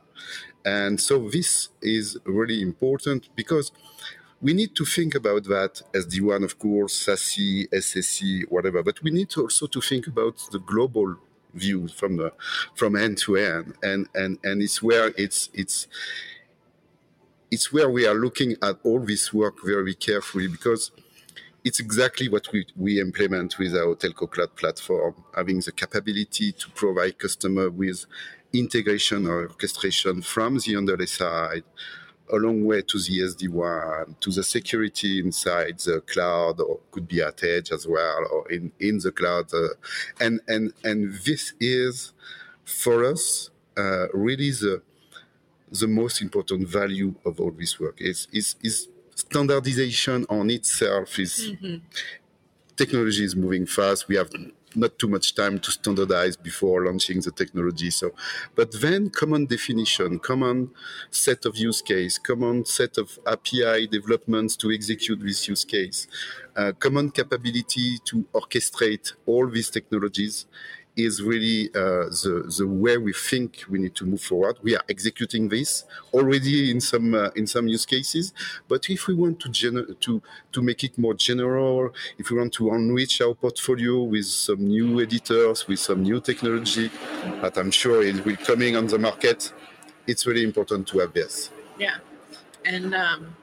And 0.64 1.00
so 1.00 1.28
this 1.28 1.70
is 1.80 2.16
really 2.24 2.62
important 2.62 3.28
because 3.34 3.72
we 4.40 4.54
need 4.54 4.74
to 4.74 4.84
think 4.84 5.14
about 5.14 5.44
that 5.44 5.82
SD-WAN, 5.92 6.42
of 6.42 6.58
course, 6.58 7.06
SASE, 7.06 7.68
SSE, 7.70 8.42
whatever, 8.48 8.82
but 8.82 9.02
we 9.02 9.10
need 9.10 9.36
also 9.36 9.66
to 9.66 9.80
think 9.80 10.06
about 10.08 10.36
the 10.50 10.58
global 10.58 11.16
view 11.54 11.88
from 11.88 12.16
the 12.16 12.32
from 12.74 12.96
end 12.96 13.18
to 13.18 13.36
end, 13.36 13.74
and 13.82 14.08
and 14.14 14.38
and 14.42 14.62
it's 14.62 14.82
where 14.82 15.12
it's 15.16 15.50
it's 15.52 15.86
it's 17.52 17.71
where 17.71 17.90
we 17.90 18.06
are 18.06 18.14
looking 18.14 18.56
at 18.62 18.78
all 18.82 18.99
this 19.00 19.30
work 19.30 19.56
very 19.62 19.94
carefully 19.94 20.49
because 20.49 20.90
it's 21.64 21.80
exactly 21.80 22.26
what 22.26 22.50
we, 22.50 22.64
we 22.76 22.99
implement 22.99 23.59
with 23.59 23.76
our 23.76 23.94
telco 23.94 24.28
cloud 24.28 24.56
platform, 24.56 25.14
having 25.37 25.61
the 25.61 25.71
capability 25.71 26.52
to 26.52 26.71
provide 26.71 27.18
customer 27.18 27.68
with 27.68 28.06
integration 28.54 29.26
or 29.26 29.42
orchestration 29.42 30.23
from 30.23 30.59
the 30.61 30.75
underlay 30.75 31.04
side, 31.04 31.62
a 32.32 32.37
long 32.37 32.64
way 32.64 32.80
to 32.80 32.99
the 32.99 33.18
SD-WAN, 33.21 34.16
to 34.21 34.30
the 34.30 34.42
security 34.42 35.21
inside 35.21 35.78
the 35.80 36.00
cloud, 36.00 36.59
or 36.59 36.80
could 36.90 37.06
be 37.06 37.21
at 37.21 37.44
edge 37.44 37.71
as 37.71 37.87
well, 37.87 38.26
or 38.32 38.50
in, 38.50 38.73
in 38.80 38.97
the 38.99 39.12
cloud. 39.12 39.52
Uh, 39.52 39.68
and, 40.21 40.40
and, 40.49 40.73
and 40.85 41.12
this 41.26 41.52
is, 41.61 42.14
for 42.64 43.04
us, 43.04 43.50
uh, 43.76 44.09
really 44.14 44.50
the, 44.50 44.80
the 45.80 45.88
most 45.88 46.20
important 46.20 46.68
value 46.68 47.14
of 47.24 47.40
all 47.40 47.50
this 47.50 47.80
work. 47.80 48.00
Is, 48.00 48.28
is, 48.32 48.56
is 48.62 48.88
standardization 49.14 50.26
on 50.28 50.50
itself 50.50 51.18
is 51.18 51.52
mm-hmm. 51.52 51.76
technology 52.76 53.24
is 53.24 53.36
moving 53.36 53.66
fast. 53.66 54.08
We 54.08 54.16
have 54.16 54.30
not 54.74 54.98
too 54.98 55.08
much 55.08 55.34
time 55.34 55.58
to 55.58 55.70
standardize 55.70 56.36
before 56.36 56.86
launching 56.86 57.20
the 57.20 57.30
technology. 57.30 57.90
So, 57.90 58.12
but 58.54 58.72
then 58.80 59.10
common 59.10 59.46
definition, 59.46 60.18
common 60.18 60.70
set 61.10 61.44
of 61.44 61.56
use 61.56 61.82
case, 61.82 62.18
common 62.18 62.64
set 62.64 62.96
of 62.96 63.18
API 63.26 63.86
developments 63.86 64.56
to 64.56 64.72
execute 64.72 65.20
this 65.20 65.46
use 65.46 65.64
case, 65.64 66.06
uh, 66.56 66.72
common 66.78 67.10
capability 67.10 67.98
to 68.06 68.24
orchestrate 68.32 69.12
all 69.26 69.46
these 69.48 69.68
technologies 69.68 70.46
is 70.96 71.22
really 71.22 71.68
uh, 71.75 72.08
the 72.22 72.52
the 72.58 72.66
way 72.66 72.99
we 72.99 73.12
think 73.12 73.64
we 73.68 73.78
need 73.78 73.94
to 73.94 74.04
move 74.04 74.20
forward. 74.20 74.58
We 74.62 74.76
are 74.76 74.84
executing 74.88 75.49
this 75.49 75.84
already 76.12 76.70
in 76.70 76.80
some 76.80 77.14
uh, 77.14 77.30
in 77.34 77.46
some 77.46 77.66
use 77.66 77.87
cases, 77.87 78.32
but 78.68 78.90
if 78.90 79.06
we 79.06 79.14
want 79.14 79.40
to 79.40 79.49
gener- 79.49 79.99
to 80.00 80.22
to 80.52 80.62
make 80.62 80.84
it 80.84 80.99
more 80.99 81.14
general, 81.14 81.90
if 82.18 82.30
we 82.30 82.37
want 82.37 82.52
to 82.54 82.75
enrich 82.75 83.20
our 83.20 83.34
portfolio 83.34 84.02
with 84.02 84.26
some 84.26 84.66
new 84.68 85.00
editors, 85.00 85.66
with 85.66 85.78
some 85.78 86.02
new 86.02 86.20
technology 86.20 86.90
that 87.40 87.56
I'm 87.56 87.70
sure 87.70 88.02
is 88.02 88.22
will 88.25 88.37
coming 88.37 88.76
on 88.76 88.87
the 88.87 88.99
market, 88.99 89.52
it's 90.06 90.26
really 90.26 90.44
important 90.44 90.87
to 90.88 90.99
have 90.99 91.12
this. 91.14 91.50
Yeah, 91.78 91.96
and 92.64 92.94
um, 92.94 93.34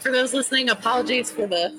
for 0.00 0.12
those 0.12 0.32
listening, 0.34 0.70
apologies 0.70 1.30
for 1.30 1.46
the 1.46 1.70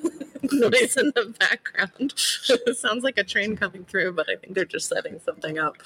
noise 0.51 0.97
in 0.97 1.11
the 1.15 1.33
background. 1.39 2.13
sounds 2.75 3.03
like 3.03 3.17
a 3.17 3.23
train 3.23 3.55
coming 3.55 3.85
through, 3.85 4.13
but 4.13 4.29
I 4.29 4.35
think 4.35 4.55
they're 4.55 4.65
just 4.65 4.87
setting 4.87 5.19
something 5.19 5.57
up. 5.57 5.77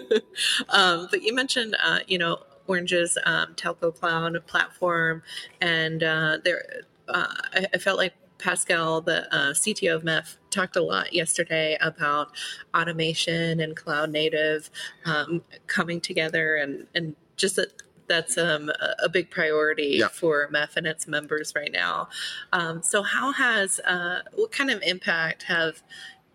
um, 0.70 1.08
but 1.10 1.22
you 1.22 1.34
mentioned, 1.34 1.76
uh, 1.82 2.00
you 2.06 2.18
know, 2.18 2.38
Orange's 2.66 3.16
um, 3.24 3.54
telco 3.54 3.94
cloud 3.94 4.36
platform, 4.46 5.22
and 5.60 6.02
uh, 6.02 6.38
there, 6.42 6.64
uh, 7.08 7.26
I, 7.54 7.66
I, 7.74 7.78
felt 7.78 7.96
like 7.96 8.14
Pascal, 8.38 9.00
the 9.00 9.32
uh, 9.32 9.52
CTO 9.52 9.94
of 9.94 10.02
MEF, 10.02 10.36
talked 10.50 10.74
a 10.74 10.82
lot 10.82 11.12
yesterday 11.12 11.78
about 11.80 12.32
automation 12.74 13.60
and 13.60 13.76
cloud 13.76 14.10
native 14.10 14.68
um, 15.04 15.42
coming 15.68 16.00
together 16.00 16.56
and 16.56 16.88
and 16.94 17.14
just 17.36 17.54
that 17.56 17.70
that's 18.08 18.38
um, 18.38 18.70
a 19.02 19.08
big 19.08 19.30
priority 19.30 19.96
yeah. 20.00 20.08
for 20.08 20.48
MEF 20.52 20.76
and 20.76 20.86
its 20.86 21.06
members 21.06 21.52
right 21.54 21.72
now. 21.72 22.08
Um, 22.52 22.82
so, 22.82 23.02
how 23.02 23.32
has 23.32 23.80
uh, 23.80 24.20
what 24.34 24.52
kind 24.52 24.70
of 24.70 24.82
impact 24.82 25.44
have 25.44 25.82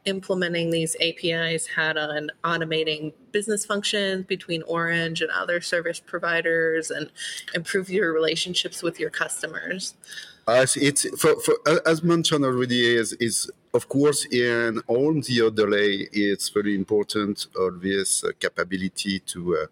implementing 0.06 0.72
these 0.72 0.96
APIs 1.00 1.68
had 1.68 1.96
on 1.96 2.32
automating 2.44 3.14
business 3.32 3.66
functions 3.66 4.26
between 4.26 4.64
Orange 4.64 5.22
and 5.22 5.30
other 5.32 5.62
service 5.62 6.00
providers 6.00 6.90
and 6.90 7.12
improve 7.54 7.90
your 7.90 8.12
relationships 8.14 8.82
with 8.82 9.00
your 9.00 9.10
customers? 9.10 9.94
As 10.48 10.76
it's 10.76 11.08
for, 11.20 11.40
for 11.40 11.56
as 11.86 12.04
mentioned 12.04 12.44
already 12.44 12.96
is 12.96 13.14
is 13.14 13.50
of 13.74 13.88
course 13.88 14.26
in 14.26 14.82
all 14.88 15.14
the 15.14 15.42
other 15.46 15.70
lay 15.70 16.08
it's 16.12 16.50
very 16.50 16.74
important 16.76 17.48
this 17.80 18.24
uh, 18.24 18.30
capability 18.40 19.20
to 19.20 19.56
uh, 19.56 19.66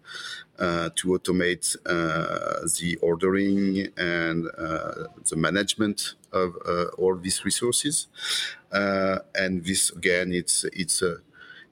uh, 0.60 0.90
to 0.94 1.08
automate 1.08 1.74
uh, 1.86 2.60
the 2.78 2.98
ordering 3.02 3.88
and 3.96 4.46
uh, 4.58 5.08
the 5.28 5.36
management 5.36 6.14
of 6.32 6.54
uh, 6.66 6.84
all 6.98 7.16
these 7.16 7.44
resources. 7.44 8.06
And 8.70 9.64
this 9.64 9.90
again 9.90 10.32
it's 10.32 10.64
it's 10.72 11.02
a 11.02 11.16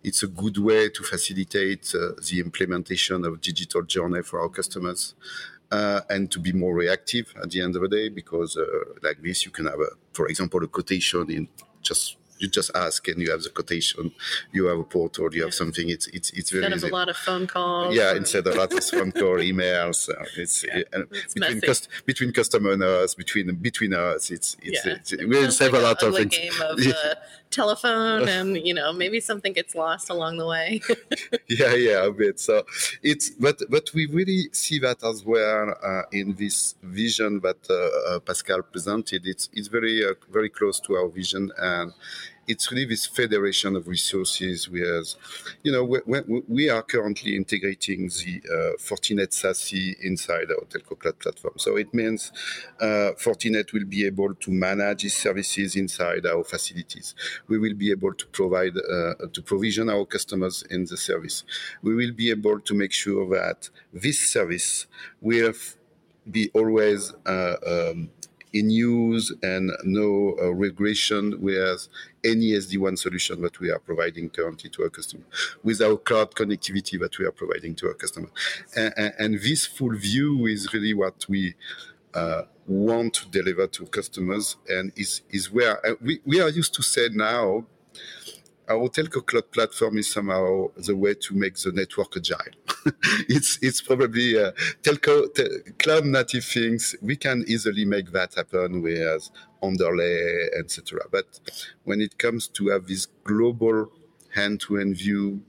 it's 0.02 0.22
a 0.22 0.26
good 0.26 0.58
way 0.58 0.88
to 0.88 1.02
facilitate 1.02 1.92
the 1.92 2.40
implementation 2.40 3.24
of 3.24 3.40
digital 3.40 3.82
journey 3.82 4.22
for 4.22 4.40
our 4.40 4.48
customers 4.48 5.14
uh, 5.70 6.00
and 6.08 6.30
to 6.30 6.38
be 6.38 6.52
more 6.52 6.74
reactive 6.74 7.32
at 7.42 7.50
the 7.50 7.60
end 7.60 7.76
of 7.76 7.82
the 7.82 7.88
day 7.88 8.08
because 8.08 8.56
uh, 8.56 8.64
like 9.02 9.22
this 9.22 9.44
you 9.44 9.50
can 9.50 9.66
have 9.66 9.80
a 9.80 9.90
for 10.12 10.28
example 10.28 10.62
a 10.62 10.68
quotation 10.68 11.30
in 11.30 11.48
just 11.82 12.17
you 12.38 12.48
just 12.48 12.70
ask 12.74 13.06
and 13.08 13.20
you 13.20 13.30
have 13.30 13.42
the 13.42 13.50
quotation 13.50 14.12
you 14.52 14.66
have 14.66 14.78
a 14.78 14.84
portal 14.84 15.32
you 15.34 15.42
have 15.42 15.54
something 15.54 15.88
it's 15.88 16.06
it's 16.08 16.30
it's 16.30 16.50
very 16.50 16.64
instead 16.64 16.84
of 16.84 16.92
a 16.92 16.96
lot 16.96 17.08
of 17.08 17.16
phone 17.16 17.46
calls 17.46 17.94
yeah 17.94 18.14
instead 18.14 18.46
of 18.46 18.54
a 18.54 18.58
lot 18.58 18.72
of 18.72 18.84
phone 18.84 19.12
calls, 19.12 19.40
emails 19.50 20.08
uh, 20.08 20.24
it's, 20.36 20.64
yeah, 20.64 20.78
it, 20.78 20.88
it's 21.12 21.34
between 21.34 21.60
cust- 21.60 21.88
between 22.06 22.32
customer 22.32 22.72
and 22.72 22.82
us 22.82 23.14
between 23.14 23.54
between 23.56 23.94
us 23.94 24.30
it's 24.30 24.56
it's, 24.62 24.86
yeah. 24.86 24.92
it's, 24.94 25.12
it's 25.12 25.24
we 25.24 25.50
save 25.50 25.72
like 25.72 25.80
a 25.80 25.84
lot 25.84 26.02
of 26.02 26.14
things 26.14 26.36
game 26.36 26.52
of, 26.60 26.78
uh, 26.86 27.14
telephone 27.50 28.28
and 28.36 28.56
you 28.66 28.74
know 28.74 28.92
maybe 28.92 29.20
something 29.20 29.52
gets 29.52 29.74
lost 29.74 30.10
along 30.10 30.36
the 30.38 30.46
way. 30.46 30.80
Yeah 31.48 31.74
yeah 31.74 32.04
a 32.04 32.12
bit. 32.12 32.38
So 32.40 32.64
it's 33.02 33.30
but 33.30 33.62
but 33.68 33.90
we 33.94 34.06
really 34.06 34.48
see 34.52 34.78
that 34.80 35.02
as 35.02 35.24
well 35.24 35.74
uh, 35.82 36.02
in 36.12 36.34
this 36.34 36.74
vision 36.82 37.40
that 37.40 37.58
uh, 37.70 38.14
uh 38.14 38.20
pascal 38.20 38.62
presented. 38.62 39.26
It's 39.26 39.48
it's 39.52 39.68
very 39.68 40.04
uh, 40.04 40.14
very 40.30 40.50
close 40.50 40.80
to 40.80 40.94
our 40.96 41.08
vision 41.08 41.50
and 41.58 41.92
it's 42.48 42.72
really 42.72 42.86
this 42.86 43.06
federation 43.06 43.76
of 43.76 43.86
resources. 43.86 44.68
Whereas, 44.68 45.16
you 45.62 45.70
know, 45.70 45.84
we, 45.84 46.42
we 46.48 46.70
are 46.70 46.82
currently 46.82 47.36
integrating 47.36 48.08
the 48.08 48.42
uh, 48.46 48.76
Fortinet 48.78 49.30
SASE 49.30 50.00
inside 50.00 50.50
our 50.50 50.64
telco 50.64 50.98
cloud 50.98 51.18
platform. 51.18 51.54
So 51.58 51.76
it 51.76 51.92
means 51.92 52.32
uh, 52.80 53.12
Fortinet 53.16 53.72
will 53.72 53.84
be 53.84 54.06
able 54.06 54.34
to 54.34 54.50
manage 54.50 55.04
its 55.04 55.14
services 55.14 55.76
inside 55.76 56.26
our 56.26 56.44
facilities. 56.44 57.14
We 57.48 57.58
will 57.58 57.74
be 57.74 57.90
able 57.90 58.14
to 58.14 58.26
provide 58.26 58.76
uh, 58.76 59.26
to 59.32 59.42
provision 59.42 59.90
our 59.90 60.06
customers 60.06 60.64
in 60.70 60.84
the 60.84 60.96
service. 60.96 61.44
We 61.82 61.94
will 61.94 62.12
be 62.12 62.30
able 62.30 62.60
to 62.60 62.74
make 62.74 62.92
sure 62.92 63.28
that 63.30 63.68
this 63.92 64.18
service 64.18 64.86
will 65.20 65.52
be 66.30 66.50
always 66.54 67.14
uh, 67.26 67.56
um, 67.66 68.10
in 68.52 68.70
use 68.70 69.32
and 69.42 69.70
no 69.84 70.36
uh, 70.40 70.50
regression 70.50 71.40
with 71.40 71.88
any 72.24 72.52
SD-WAN 72.52 72.96
solution 72.96 73.42
that 73.42 73.60
we 73.60 73.70
are 73.70 73.78
providing 73.78 74.30
currently 74.30 74.70
to 74.70 74.82
our 74.82 74.90
customer, 74.90 75.24
with 75.62 75.80
our 75.80 75.96
cloud 75.96 76.34
connectivity 76.34 76.98
that 77.00 77.18
we 77.18 77.24
are 77.24 77.32
providing 77.32 77.74
to 77.76 77.88
our 77.88 77.94
customer. 77.94 78.28
And, 78.76 78.92
and, 78.96 79.14
and 79.18 79.34
this 79.40 79.66
full 79.66 79.94
view 79.94 80.46
is 80.46 80.72
really 80.72 80.94
what 80.94 81.26
we 81.28 81.54
uh, 82.14 82.42
want 82.66 83.14
to 83.14 83.28
deliver 83.28 83.66
to 83.66 83.86
customers 83.86 84.56
and 84.68 84.92
is, 84.96 85.22
is 85.30 85.50
where 85.50 85.84
uh, 85.86 85.94
we, 86.00 86.20
we 86.24 86.40
are 86.40 86.48
used 86.48 86.74
to 86.74 86.82
say 86.82 87.08
now 87.12 87.64
our 88.68 88.88
telco 88.88 89.24
cloud 89.24 89.50
platform 89.50 89.98
is 89.98 90.12
somehow 90.12 90.68
the 90.76 90.94
way 90.94 91.14
to 91.14 91.34
make 91.34 91.54
the 91.54 91.72
network 91.72 92.16
agile. 92.16 92.54
it's 93.28 93.58
it's 93.62 93.80
probably 93.80 94.38
uh, 94.38 94.52
telco 94.82 95.32
te- 95.34 95.72
cloud 95.78 96.04
native 96.04 96.44
things. 96.44 96.94
We 97.00 97.16
can 97.16 97.44
easily 97.46 97.84
make 97.84 98.12
that 98.12 98.34
happen 98.34 98.82
with 98.82 99.30
underlay, 99.62 100.48
etc. 100.58 101.00
But 101.10 101.40
when 101.84 102.00
it 102.00 102.18
comes 102.18 102.48
to 102.48 102.68
have 102.68 102.86
this 102.86 103.06
global 103.24 103.92
hand-to-hand 104.34 104.96
view, 104.96 105.40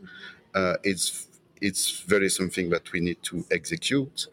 uh, 0.55 0.75
it's 0.83 1.27
it's 1.61 2.01
very 2.01 2.29
something 2.29 2.69
that 2.69 2.91
we 2.93 3.01
need 3.01 3.21
to 3.23 3.45
execute. 3.51 4.27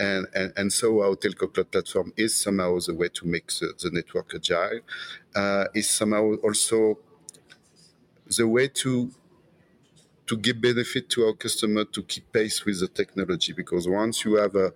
And, 0.00 0.26
and, 0.34 0.52
and 0.56 0.72
so 0.72 1.02
our 1.02 1.14
telco 1.14 1.52
cloud 1.52 1.70
platform 1.70 2.12
is 2.16 2.34
somehow 2.34 2.78
the 2.80 2.94
way 2.94 3.08
to 3.14 3.26
make 3.26 3.46
the, 3.48 3.72
the 3.80 3.90
network 3.92 4.32
agile. 4.34 4.80
Uh, 5.34 5.66
is 5.74 5.88
somehow 5.88 6.34
also 6.42 6.98
the 8.36 8.48
way 8.48 8.68
to 8.68 9.10
to 10.26 10.36
give 10.36 10.60
benefit 10.60 11.08
to 11.10 11.26
our 11.26 11.32
customer 11.34 11.84
to 11.84 12.02
keep 12.02 12.32
pace 12.32 12.64
with 12.64 12.80
the 12.80 12.88
technology 12.88 13.52
because 13.52 13.88
once 13.88 14.24
you 14.24 14.34
have 14.36 14.54
a, 14.54 14.72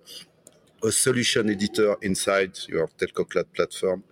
a 0.85 0.93
solution 0.93 1.51
editor 1.51 1.97
inside 2.03 2.59
your 2.69 2.89
telco 2.89 3.29
cloud 3.29 3.53
platform 3.53 4.05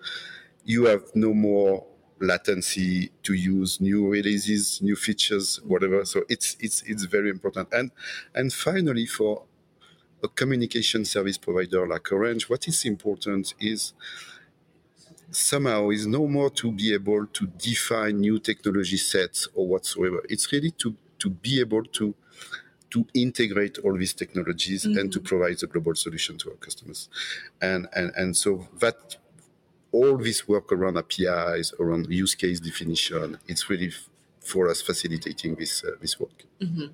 you 0.65 0.87
have 0.87 1.05
no 1.15 1.35
more 1.35 1.87
latency 2.21 3.11
to 3.23 3.35
use 3.35 3.81
new 3.81 4.09
releases 4.09 4.81
new 4.83 4.97
features 4.97 5.61
whatever. 5.65 6.05
So 6.05 6.25
it's 6.29 6.57
it's 6.61 6.83
it's 6.85 7.05
very 7.05 7.31
important. 7.31 7.69
And 7.73 7.91
and 8.35 8.53
finally 8.53 9.07
for 9.07 9.45
a 10.23 10.29
communication 10.29 11.05
service 11.05 11.39
provider 11.39 11.87
like 11.87 12.11
orange 12.13 12.49
what 12.49 12.67
is 12.69 12.85
important 12.85 13.55
is 13.61 13.93
somehow 15.35 15.91
is 15.91 16.07
no 16.07 16.27
more 16.27 16.51
to 16.51 16.73
be 16.73 16.95
able 16.95 17.27
to 17.27 17.47
define 17.47 18.21
new 18.21 18.39
technology 18.39 18.97
sets 18.97 19.49
or 19.55 19.67
whatsoever. 19.67 20.23
It's 20.29 20.51
really 20.53 20.71
to, 20.73 20.95
to 21.19 21.31
be 21.31 21.61
able 21.61 21.85
to 21.85 22.15
to 22.91 23.05
integrate 23.13 23.77
all 23.79 23.99
these 23.99 24.15
technologies 24.15 24.85
mm-hmm. 24.87 24.97
and 24.99 25.13
to 25.13 25.19
mm-hmm. 25.19 25.27
provide 25.27 25.61
a 25.65 25.67
global 25.67 25.97
solution 25.97 26.39
to 26.39 26.51
our 26.51 26.57
customers. 26.57 27.09
And, 27.61 27.89
and, 27.93 28.13
and 28.15 28.37
so 28.37 28.69
that 28.79 29.17
all 29.91 30.17
this 30.17 30.47
work 30.47 30.71
around 30.71 30.97
APIs, 30.97 31.73
around 31.81 32.07
use 32.09 32.37
case 32.37 32.61
definition, 32.61 33.39
it's 33.49 33.69
really 33.69 33.91
for 34.45 34.69
us 34.69 34.83
facilitating 34.83 35.55
this 35.55 35.85
uh, 35.85 35.93
this 36.01 36.21
work. 36.21 36.45
Mm-hmm. 36.61 36.87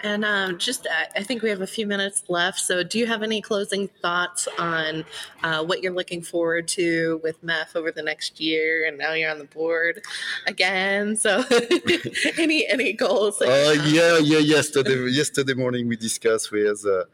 And 0.00 0.24
um, 0.24 0.58
just, 0.58 0.86
I 1.14 1.22
think 1.22 1.42
we 1.42 1.48
have 1.50 1.60
a 1.60 1.66
few 1.66 1.86
minutes 1.86 2.24
left. 2.28 2.58
So, 2.58 2.82
do 2.82 2.98
you 2.98 3.06
have 3.06 3.22
any 3.22 3.40
closing 3.40 3.88
thoughts 3.88 4.48
on 4.58 5.04
uh, 5.42 5.64
what 5.64 5.82
you're 5.82 5.94
looking 5.94 6.22
forward 6.22 6.68
to 6.68 7.20
with 7.22 7.42
MEF 7.44 7.76
over 7.76 7.92
the 7.92 8.02
next 8.02 8.40
year? 8.40 8.86
And 8.86 8.98
now 8.98 9.12
you're 9.12 9.30
on 9.30 9.38
the 9.38 9.44
board 9.44 10.02
again. 10.46 11.16
So, 11.16 11.44
any 12.38 12.66
any 12.68 12.92
goals? 12.92 13.40
Uh, 13.40 13.76
yeah, 13.86 14.18
yeah. 14.18 14.38
Yesterday, 14.38 15.08
yesterday 15.10 15.54
morning 15.54 15.88
we 15.88 15.96
discussed 15.96 16.50
with 16.50 16.84
uh, 16.84 17.04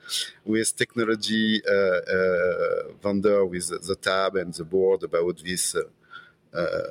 with 0.45 0.75
technology 0.77 1.62
uh, 1.69 1.73
uh, 1.73 2.93
vendor 3.03 3.45
with 3.45 3.69
the 3.69 3.97
tab 3.97 4.37
and 4.37 4.53
the 4.55 4.65
board 4.65 5.03
about 5.03 5.39
this. 5.45 5.77
Uh, 6.55 6.91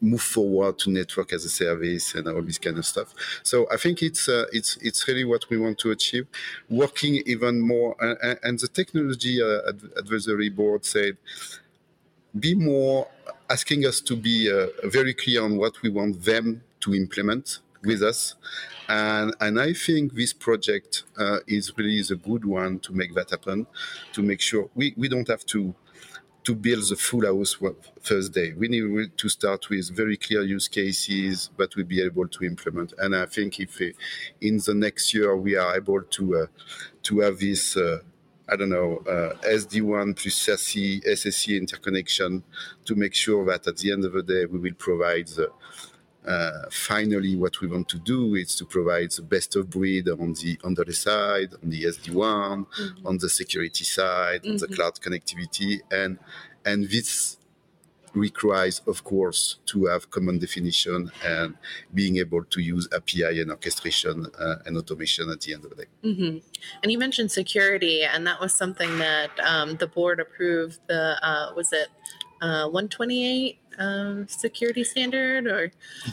move 0.00 0.22
forward 0.22 0.78
to 0.78 0.90
network 0.90 1.32
as 1.32 1.44
a 1.44 1.48
service 1.48 2.14
and 2.14 2.28
all 2.28 2.42
this 2.42 2.58
kind 2.58 2.78
of 2.78 2.84
stuff. 2.84 3.14
So 3.42 3.66
I 3.72 3.76
think 3.76 4.02
it's 4.02 4.28
uh, 4.28 4.44
it's 4.52 4.76
it's 4.82 5.06
really 5.08 5.24
what 5.24 5.48
we 5.50 5.58
want 5.58 5.78
to 5.78 5.90
achieve. 5.90 6.26
Working 6.68 7.22
even 7.26 7.60
more, 7.60 7.96
uh, 8.02 8.34
and 8.42 8.58
the 8.58 8.68
technology 8.68 9.42
uh, 9.42 9.72
advisory 9.96 10.50
board 10.50 10.84
said, 10.84 11.16
be 12.38 12.54
more 12.54 13.08
asking 13.48 13.86
us 13.86 14.00
to 14.00 14.16
be 14.16 14.50
uh, 14.50 14.66
very 14.88 15.14
clear 15.14 15.42
on 15.42 15.56
what 15.56 15.80
we 15.82 15.88
want 15.88 16.24
them 16.24 16.62
to 16.80 16.94
implement 16.94 17.58
with 17.84 18.02
us. 18.02 18.34
And, 18.88 19.34
and 19.40 19.60
I 19.60 19.72
think 19.72 20.14
this 20.14 20.32
project 20.32 21.04
uh, 21.18 21.38
is 21.46 21.72
really 21.76 22.02
the 22.02 22.16
good 22.16 22.44
one 22.44 22.78
to 22.80 22.92
make 22.92 23.14
that 23.14 23.30
happen, 23.30 23.66
to 24.12 24.22
make 24.22 24.40
sure 24.40 24.68
we, 24.74 24.94
we 24.96 25.08
don't 25.08 25.28
have 25.28 25.44
to 25.46 25.74
to 26.46 26.54
build 26.54 26.88
the 26.88 26.94
full 26.94 27.26
house 27.26 27.56
first 28.00 28.32
day. 28.32 28.52
We 28.52 28.68
need 28.68 29.18
to 29.18 29.28
start 29.28 29.68
with 29.68 29.90
very 29.90 30.16
clear 30.16 30.42
use 30.42 30.68
cases 30.68 31.50
that 31.56 31.74
we'll 31.74 31.86
be 31.86 32.00
able 32.00 32.28
to 32.28 32.44
implement. 32.44 32.92
And 32.98 33.16
I 33.16 33.26
think 33.26 33.58
if 33.58 33.80
uh, 33.80 33.86
in 34.40 34.58
the 34.58 34.72
next 34.72 35.12
year 35.12 35.36
we 35.36 35.56
are 35.56 35.76
able 35.76 36.02
to 36.02 36.36
uh, 36.36 36.46
to 37.02 37.18
have 37.18 37.40
this, 37.40 37.76
uh, 37.76 37.98
I 38.48 38.54
don't 38.54 38.68
know, 38.68 38.98
uh, 39.08 39.34
SD-WAN 39.44 40.14
plus 40.14 40.46
SSE 40.46 41.58
interconnection 41.58 42.44
to 42.84 42.94
make 42.94 43.14
sure 43.14 43.44
that 43.46 43.66
at 43.66 43.78
the 43.78 43.90
end 43.90 44.04
of 44.04 44.12
the 44.12 44.22
day 44.22 44.46
we 44.46 44.60
will 44.60 44.74
provide 44.74 45.26
the 45.26 45.50
uh, 46.26 46.68
finally, 46.70 47.36
what 47.36 47.60
we 47.60 47.68
want 47.68 47.88
to 47.88 47.98
do 47.98 48.34
is 48.34 48.56
to 48.56 48.64
provide 48.64 49.10
the 49.12 49.22
best 49.22 49.54
of 49.56 49.70
breed 49.70 50.08
on 50.08 50.34
the 50.34 50.58
on 50.64 50.74
the 50.74 50.92
side, 50.92 51.50
on 51.62 51.70
the 51.70 51.84
SD-WAN, 51.84 52.66
mm-hmm. 52.66 53.06
on 53.06 53.18
the 53.18 53.28
security 53.28 53.84
side, 53.84 54.42
mm-hmm. 54.42 54.52
on 54.52 54.56
the 54.56 54.66
mm-hmm. 54.66 54.74
cloud 54.74 54.94
connectivity, 55.00 55.80
and 55.90 56.18
and 56.64 56.88
this 56.90 57.38
requires, 58.16 58.80
of 58.86 59.04
course, 59.04 59.58
to 59.66 59.84
have 59.86 60.10
common 60.10 60.38
definition 60.38 61.12
and 61.24 61.54
being 61.94 62.16
able 62.16 62.42
to 62.44 62.60
use 62.60 62.88
API 62.92 63.40
and 63.40 63.50
orchestration 63.50 64.26
uh, 64.38 64.56
and 64.64 64.76
automation 64.76 65.30
at 65.30 65.42
the 65.42 65.52
end 65.52 65.64
of 65.64 65.70
the 65.70 65.76
day. 65.76 65.90
Mm-hmm. 66.02 66.38
And 66.82 66.92
you 66.92 66.98
mentioned 66.98 67.30
security, 67.30 68.02
and 68.02 68.26
that 68.26 68.40
was 68.40 68.54
something 68.54 68.98
that 68.98 69.30
um, 69.40 69.76
the 69.76 69.86
board 69.86 70.18
approved. 70.18 70.80
The 70.88 71.18
uh, 71.22 71.52
was 71.54 71.72
it 71.72 71.88
uh, 72.42 72.68
128 72.68 73.58
um, 73.78 74.26
security 74.28 74.84
standard 74.84 75.46
or? 75.46 75.70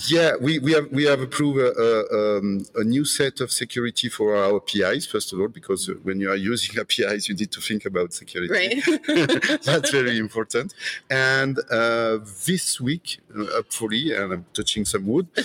Yeah 0.08 0.34
we, 0.40 0.60
we 0.60 0.74
have 0.74 0.92
we 0.92 1.06
have 1.06 1.22
approved 1.22 1.60
a, 1.60 1.72
a, 1.72 2.38
um, 2.38 2.66
a, 2.76 2.84
new 2.84 3.06
set 3.06 3.40
of 3.40 3.52
security 3.52 4.10
for 4.10 4.36
our 4.36 4.58
apis 4.58 5.06
first 5.06 5.32
of 5.34 5.40
all 5.40 5.48
because 5.48 5.90
when 6.04 6.20
you 6.20 6.30
are 6.30 6.36
using 6.36 6.80
apis 6.80 7.30
you 7.30 7.36
need 7.36 7.52
to 7.52 7.62
think 7.62 7.86
about 7.86 8.14
security. 8.14 8.54
Right. 8.54 9.64
That's 9.64 9.92
very 9.92 10.18
important. 10.18 10.74
And 11.10 11.58
uh, 11.72 12.20
this 12.46 12.82
week 12.82 13.20
uh, 13.38 13.46
hopefully 13.46 14.14
and 14.14 14.34
i'm 14.34 14.46
touching 14.54 14.86
some 14.86 15.06
wood 15.08 15.28
uh, 15.38 15.42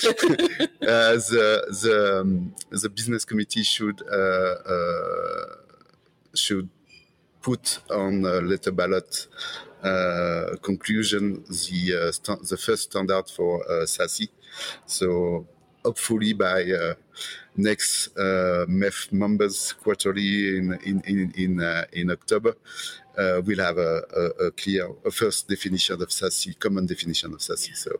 the 0.80 1.78
the, 1.82 2.18
um, 2.20 2.54
the 2.70 2.88
business 2.88 3.24
committee 3.24 3.62
should 3.62 4.02
uh, 4.10 4.54
uh, 4.74 5.56
should 6.34 6.68
put 7.40 7.80
on 7.90 8.24
a 8.24 8.40
letter 8.40 8.72
ballot 8.72 9.26
uh, 9.32 9.67
conclusion 10.62 11.44
the 11.44 12.12
uh, 12.12 12.36
the 12.48 12.56
first 12.56 12.90
standard 12.90 13.28
for 13.28 13.62
uh, 13.62 13.84
SASE. 13.86 14.28
So 14.86 15.46
hopefully 15.84 16.32
by 16.32 16.64
uh, 16.64 16.94
next 17.56 18.08
uh, 18.16 18.66
MEF 18.68 19.12
members 19.12 19.72
quarterly 19.72 20.58
in 20.58 20.78
in 20.84 21.00
in 21.06 21.32
in, 21.36 21.86
in 21.92 22.10
October, 22.10 22.56
uh, 23.18 23.40
we'll 23.44 23.64
have 23.64 23.78
a, 23.78 24.02
a, 24.16 24.46
a, 24.46 24.50
clear 24.52 24.90
a 25.04 25.10
first 25.10 25.48
definition 25.48 26.00
of 26.00 26.08
SASE, 26.08 26.58
common 26.58 26.86
definition 26.86 27.32
of 27.32 27.40
SASE. 27.40 27.76
So 27.76 27.90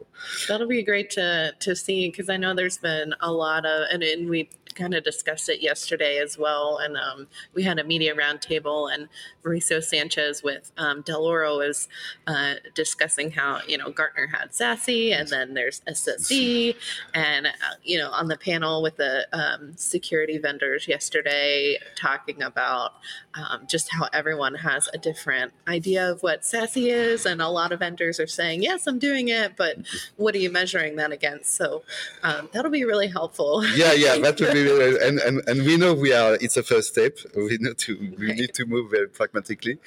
that'll 0.48 0.68
be 0.68 0.82
great 0.82 1.10
to 1.10 1.52
to 1.58 1.74
see 1.74 2.08
because 2.10 2.28
I 2.28 2.36
know 2.36 2.54
there's 2.54 2.78
been 2.78 3.14
a 3.20 3.32
lot 3.32 3.66
of 3.66 3.86
and, 3.92 4.02
and 4.02 4.28
we 4.28 4.48
kind 4.74 4.94
of 4.94 5.04
discussed 5.04 5.48
it 5.48 5.61
yesterday 5.61 6.18
as 6.18 6.38
well. 6.38 6.78
And 6.78 6.96
um, 6.96 7.28
we 7.54 7.62
had 7.62 7.78
a 7.78 7.85
media 7.85 8.14
roundtable, 8.14 8.92
and 8.92 9.09
Mauricio 9.44 9.83
Sanchez 9.83 10.42
with 10.42 10.72
um, 10.76 11.02
Dell'Oro 11.02 11.59
was 11.59 11.88
uh, 12.26 12.54
discussing 12.74 13.31
how 13.31 13.61
you 13.66 13.78
know 13.78 13.90
Gartner 13.90 14.26
had 14.26 14.50
SASE, 14.50 15.18
and 15.18 15.28
then 15.28 15.54
there's 15.54 15.81
SSE, 15.88 16.76
and 17.14 17.46
uh, 17.46 17.50
you 17.83 17.98
know 17.98 18.11
on 18.11 18.28
the 18.28 18.37
panel 18.37 18.83
with 18.83 18.96
the 18.96 19.26
um, 19.33 19.76
security 19.76 20.38
vendors 20.38 20.88
yesterday, 20.88 21.76
talking 21.96 22.42
about 22.42 22.94
um, 23.35 23.66
just 23.66 23.92
how 23.92 24.09
everyone 24.12 24.54
has 24.54 24.88
a 24.92 24.98
different 24.98 25.52
idea 25.66 26.11
of 26.11 26.22
what 26.22 26.42
SASE 26.42 26.90
is, 26.90 27.26
and 27.26 27.40
a 27.40 27.48
lot 27.48 27.72
of 27.72 27.81
vendors 27.81 28.20
are 28.20 28.26
saying, 28.26 28.62
"Yes, 28.62 28.87
I'm 28.87 28.98
doing 28.98 29.28
it," 29.28 29.52
but 29.57 29.76
what 30.16 30.35
are 30.35 30.38
you 30.38 30.50
measuring 30.50 30.96
that 30.96 31.12
against? 31.12 31.54
So 31.54 31.83
um, 32.22 32.48
that'll 32.52 32.70
be 32.70 32.85
really 32.85 33.09
helpful. 33.09 33.64
Yeah, 33.74 33.92
yeah, 33.92 34.18
that 34.22 34.38
would 34.40 34.52
be 34.52 34.67
and, 35.02 35.18
and 35.20 35.48
and 35.48 35.62
we 35.66 35.76
know 35.76 35.94
we 35.94 36.12
are. 36.12 36.35
It's 36.40 36.57
a 36.57 36.62
first 36.62 36.88
step. 36.92 37.18
We 37.35 37.57
need 37.61 37.78
to 37.78 38.14
we 38.18 38.33
need 38.33 38.54
to 38.54 38.66
move 38.66 38.90
very 38.90 39.09
pragmatically, 39.09 39.78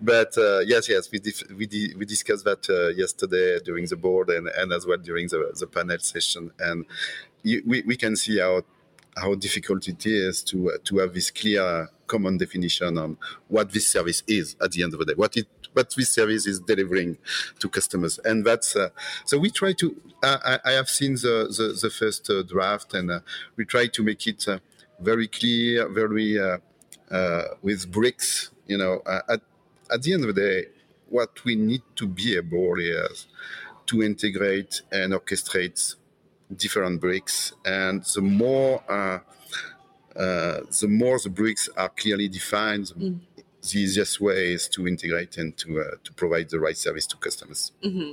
but 0.00 0.36
uh, 0.38 0.60
yes, 0.60 0.88
yes, 0.88 1.10
we 1.10 1.18
dif- 1.18 1.50
we 1.50 1.66
di- 1.66 1.94
we 1.96 2.04
discussed 2.04 2.44
that 2.44 2.68
uh, 2.70 2.88
yesterday 2.88 3.58
during 3.64 3.86
the 3.86 3.96
board 3.96 4.30
and 4.30 4.48
and 4.48 4.72
as 4.72 4.86
well 4.86 4.98
during 4.98 5.28
the 5.28 5.54
the 5.58 5.66
panel 5.66 5.98
session, 5.98 6.50
and 6.58 6.84
you, 7.42 7.62
we 7.66 7.82
we 7.82 7.96
can 7.96 8.16
see 8.16 8.38
how 8.38 8.62
how 9.16 9.34
difficult 9.34 9.88
it 9.88 10.06
is 10.06 10.42
to 10.44 10.70
uh, 10.70 10.78
to 10.84 10.98
have 10.98 11.14
this 11.14 11.30
clear 11.30 11.88
common 12.06 12.38
definition 12.38 12.96
on 12.98 13.16
what 13.48 13.72
this 13.72 13.86
service 13.86 14.22
is 14.26 14.56
at 14.62 14.72
the 14.72 14.82
end 14.82 14.94
of 14.94 15.00
the 15.00 15.06
day, 15.06 15.14
what 15.14 15.36
it 15.36 15.46
what 15.72 15.94
this 15.96 16.10
service 16.10 16.46
is 16.46 16.60
delivering 16.60 17.18
to 17.58 17.68
customers, 17.68 18.18
and 18.24 18.44
that's 18.44 18.76
uh, 18.76 18.90
so 19.24 19.38
we 19.38 19.50
try 19.50 19.72
to. 19.74 19.96
I, 20.22 20.58
I, 20.64 20.72
have 20.72 20.88
seen 20.88 21.14
the 21.14 21.46
the, 21.56 21.78
the 21.80 21.90
first 21.90 22.28
uh, 22.30 22.42
draft, 22.42 22.94
and 22.94 23.10
uh, 23.10 23.20
we 23.56 23.64
try 23.64 23.86
to 23.86 24.02
make 24.02 24.26
it 24.26 24.48
uh, 24.48 24.58
very 25.00 25.28
clear, 25.28 25.88
very 25.88 26.38
with 27.62 27.90
bricks. 27.90 28.50
You 28.66 28.78
know, 28.78 29.02
at 29.06 29.40
at 29.90 30.02
the 30.02 30.12
end 30.12 30.24
of 30.24 30.34
the 30.34 30.40
day, 30.40 30.66
what 31.08 31.44
we 31.44 31.56
need 31.56 31.82
to 31.96 32.06
be 32.06 32.36
able 32.36 32.74
is 32.78 33.26
to 33.86 34.02
integrate 34.02 34.82
and 34.92 35.12
orchestrate 35.12 35.94
different 36.54 37.00
bricks, 37.00 37.52
and 37.64 38.02
the 38.04 38.20
more 38.20 38.82
uh, 38.88 39.20
the 40.16 40.88
more 40.88 41.18
the 41.18 41.30
bricks 41.30 41.68
are 41.76 41.90
clearly 41.90 42.28
defined, 42.28 42.86
mm 42.86 43.20
the 43.70 43.80
easiest 43.80 44.20
way 44.20 44.52
is 44.52 44.68
to 44.68 44.86
integrate 44.86 45.36
and 45.38 45.56
to, 45.58 45.80
uh, 45.80 45.84
to 46.04 46.12
provide 46.12 46.48
the 46.50 46.60
right 46.60 46.76
service 46.76 47.06
to 47.06 47.16
customers. 47.16 47.72
Mm-hmm. 47.84 48.12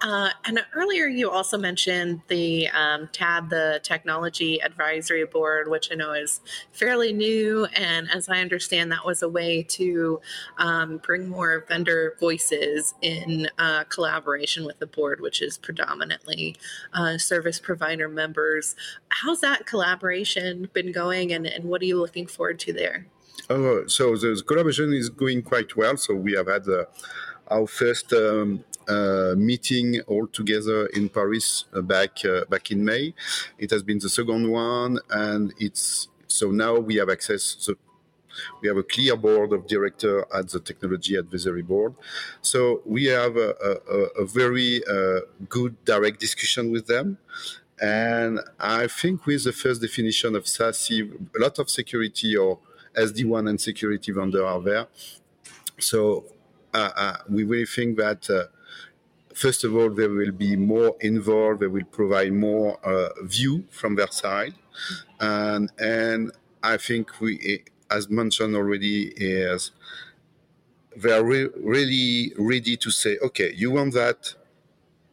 Uh, 0.00 0.30
and 0.44 0.64
earlier 0.74 1.06
you 1.06 1.30
also 1.30 1.58
mentioned 1.58 2.22
the 2.28 2.68
um, 2.68 3.08
TAB, 3.12 3.50
the 3.50 3.80
Technology 3.82 4.60
Advisory 4.62 5.24
Board, 5.24 5.68
which 5.68 5.90
I 5.92 5.94
know 5.94 6.12
is 6.12 6.40
fairly 6.72 7.12
new. 7.12 7.66
And 7.74 8.10
as 8.10 8.28
I 8.28 8.40
understand, 8.40 8.92
that 8.92 9.04
was 9.04 9.22
a 9.22 9.28
way 9.28 9.62
to 9.62 10.20
um, 10.58 10.98
bring 10.98 11.28
more 11.28 11.64
vendor 11.68 12.16
voices 12.20 12.94
in 13.02 13.48
uh, 13.58 13.84
collaboration 13.84 14.64
with 14.64 14.78
the 14.78 14.86
board, 14.86 15.20
which 15.20 15.42
is 15.42 15.58
predominantly 15.58 16.56
uh, 16.92 17.18
service 17.18 17.58
provider 17.58 18.08
members. 18.08 18.76
How's 19.08 19.40
that 19.40 19.66
collaboration 19.66 20.68
been 20.72 20.92
going, 20.92 21.32
and, 21.32 21.46
and 21.46 21.64
what 21.64 21.82
are 21.82 21.86
you 21.86 21.98
looking 21.98 22.26
forward 22.26 22.58
to 22.60 22.72
there? 22.72 23.06
Oh, 23.50 23.86
so 23.86 24.16
the 24.16 24.42
collaboration 24.46 24.92
is 24.92 25.10
going 25.10 25.42
quite 25.42 25.76
well. 25.76 25.96
So 25.96 26.14
we 26.14 26.32
have 26.32 26.46
had 26.46 26.68
uh, 26.68 26.84
our 27.48 27.66
first 27.66 28.12
um, 28.12 28.64
uh, 28.88 29.34
meeting 29.36 30.00
all 30.06 30.26
together 30.26 30.86
in 30.86 31.08
Paris 31.08 31.64
uh, 31.74 31.82
back 31.82 32.24
uh, 32.24 32.44
back 32.46 32.70
in 32.70 32.84
May. 32.84 33.14
It 33.58 33.70
has 33.70 33.82
been 33.82 33.98
the 33.98 34.08
second 34.08 34.50
one, 34.50 34.98
and 35.10 35.52
it's 35.58 36.08
so 36.26 36.50
now 36.50 36.78
we 36.78 36.96
have 36.96 37.10
access. 37.10 37.56
So 37.58 37.74
we 38.60 38.68
have 38.68 38.76
a 38.76 38.82
clear 38.82 39.16
board 39.16 39.52
of 39.52 39.66
director 39.66 40.24
at 40.34 40.48
the 40.48 40.60
technology 40.60 41.14
advisory 41.16 41.62
board. 41.62 41.94
So 42.42 42.82
we 42.84 43.04
have 43.06 43.36
a, 43.36 43.54
a, 43.62 44.22
a 44.22 44.26
very 44.26 44.82
uh, 44.86 45.20
good 45.48 45.84
direct 45.84 46.18
discussion 46.18 46.72
with 46.72 46.86
them. 46.86 47.18
And 47.80 48.40
I 48.58 48.86
think 48.86 49.26
with 49.26 49.44
the 49.44 49.52
first 49.52 49.82
definition 49.82 50.34
of 50.34 50.44
SASE, 50.44 51.12
a 51.36 51.40
lot 51.40 51.58
of 51.58 51.68
security 51.70 52.36
or 52.36 52.58
SD-WAN 52.96 53.48
and 53.48 53.60
security 53.60 54.12
vendor 54.12 54.44
are 54.44 54.60
there. 54.60 54.86
So 55.78 56.24
uh, 56.72 56.90
uh, 56.96 57.16
we 57.28 57.44
really 57.44 57.66
think 57.66 57.98
that 57.98 58.28
uh, 58.30 58.44
first 59.34 59.64
of 59.64 59.74
all, 59.76 59.90
they 59.90 60.08
will 60.08 60.32
be 60.32 60.56
more 60.56 60.96
involved. 61.00 61.60
They 61.60 61.66
will 61.66 61.84
provide 61.84 62.32
more 62.32 62.78
uh, 62.84 63.10
view 63.22 63.64
from 63.70 63.96
their 63.96 64.08
side, 64.10 64.54
and 65.20 65.70
and 65.78 66.32
I 66.62 66.76
think 66.78 67.20
we, 67.20 67.64
as 67.90 68.08
mentioned 68.10 68.56
already, 68.56 69.08
is 69.16 69.72
they 70.96 71.12
are 71.12 71.24
re- 71.24 71.50
really 71.56 72.32
ready 72.38 72.76
to 72.76 72.90
say, 72.90 73.18
okay, 73.22 73.52
you 73.54 73.70
want 73.72 73.94
that, 73.94 74.34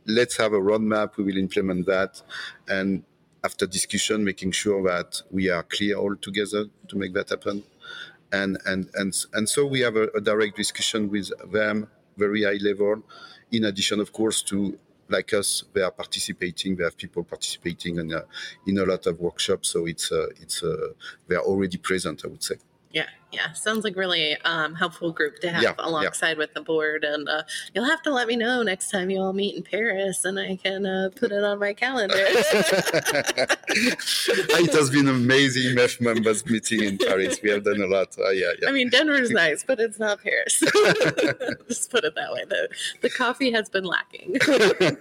let's 0.06 0.38
have 0.38 0.54
a 0.54 0.60
roadmap. 0.60 1.18
We 1.18 1.26
will 1.26 1.38
implement 1.38 1.86
that, 1.88 2.22
and 2.68 3.04
after 3.44 3.66
discussion, 3.68 4.24
making 4.24 4.52
sure 4.52 4.84
that 4.84 5.22
we 5.32 5.50
are 5.50 5.64
clear 5.64 5.98
all 5.98 6.16
together 6.16 6.66
to 6.90 6.98
make 6.98 7.14
that 7.14 7.30
happen. 7.30 7.64
And 8.32 8.58
and 8.66 8.90
and 8.96 9.14
and 9.34 9.50
so 9.50 9.66
we 9.66 9.82
have 9.82 9.96
a, 9.96 10.08
a 10.16 10.22
direct 10.22 10.56
discussion 10.56 11.10
with 11.10 11.32
them, 11.52 11.88
very 12.18 12.44
high 12.44 12.60
level. 12.62 13.04
In 13.52 13.66
addition, 13.66 14.00
of 14.00 14.14
course, 14.14 14.42
to 14.44 14.78
like 15.10 15.34
us, 15.34 15.66
they 15.74 15.82
are 15.82 15.92
participating. 15.92 16.78
They 16.78 16.86
have 16.86 16.96
people 16.96 17.24
participating 17.24 17.98
in 17.98 18.14
a, 18.14 18.24
in 18.66 18.78
a 18.78 18.86
lot 18.86 19.06
of 19.06 19.20
workshops. 19.20 19.70
So 19.70 19.86
it's 19.86 20.12
uh, 20.12 20.28
it's 20.42 20.64
uh, 20.64 20.94
they 21.28 21.36
are 21.36 21.44
already 21.44 21.78
present. 21.78 22.24
I 22.24 22.28
would 22.30 22.44
say. 22.44 22.56
Yeah, 22.92 23.08
yeah. 23.32 23.54
Sounds 23.54 23.84
like 23.84 23.96
really 23.96 24.38
um, 24.42 24.76
helpful 24.76 25.12
group 25.12 25.40
to 25.40 25.52
have 25.52 25.64
Yeah, 25.64 25.74
alongside 25.80 26.38
with 26.38 26.54
the 26.54 26.62
board. 26.62 27.04
And 27.04 27.28
uh, 27.30 27.44
you'll 27.74 27.86
have 27.86 28.02
to 28.04 28.12
let 28.12 28.28
me 28.28 28.36
know 28.36 28.64
next 28.64 28.92
time 28.92 29.10
you 29.10 29.20
all 29.20 29.34
meet 29.34 29.56
in 29.56 29.64
Paris, 29.64 30.26
and 30.26 30.40
I 30.40 30.58
can 30.58 30.86
uh, 30.86 31.10
put 31.16 31.32
it 31.32 31.44
on 31.44 31.60
my 31.60 31.74
calendar. 31.74 32.14
it 32.18 33.60
has 34.74 34.90
been 34.90 35.08
amazing 35.08 35.76
MEF 35.82 36.02
members 36.02 36.46
meeting 36.46 36.84
in 36.84 36.98
Paris. 36.98 37.42
We 37.42 37.50
have 37.52 37.64
done 37.64 37.82
a 37.82 37.88
lot. 37.88 38.16
Uh, 38.18 38.30
yeah, 38.32 38.52
yeah. 38.62 38.70
I 38.70 38.72
mean, 38.72 38.90
Denver's 38.90 39.32
nice, 39.32 39.64
but 39.64 39.80
it's 39.80 40.00
not 40.00 40.20
Paris. 40.22 40.60
Just 41.68 41.92
put 41.92 42.04
it 42.04 42.16
that 42.16 42.34
way. 42.34 42.44
The, 42.48 42.70
the 43.02 43.10
coffee 43.10 43.52
has 43.52 43.70
been 43.70 43.86
lacking 43.86 44.34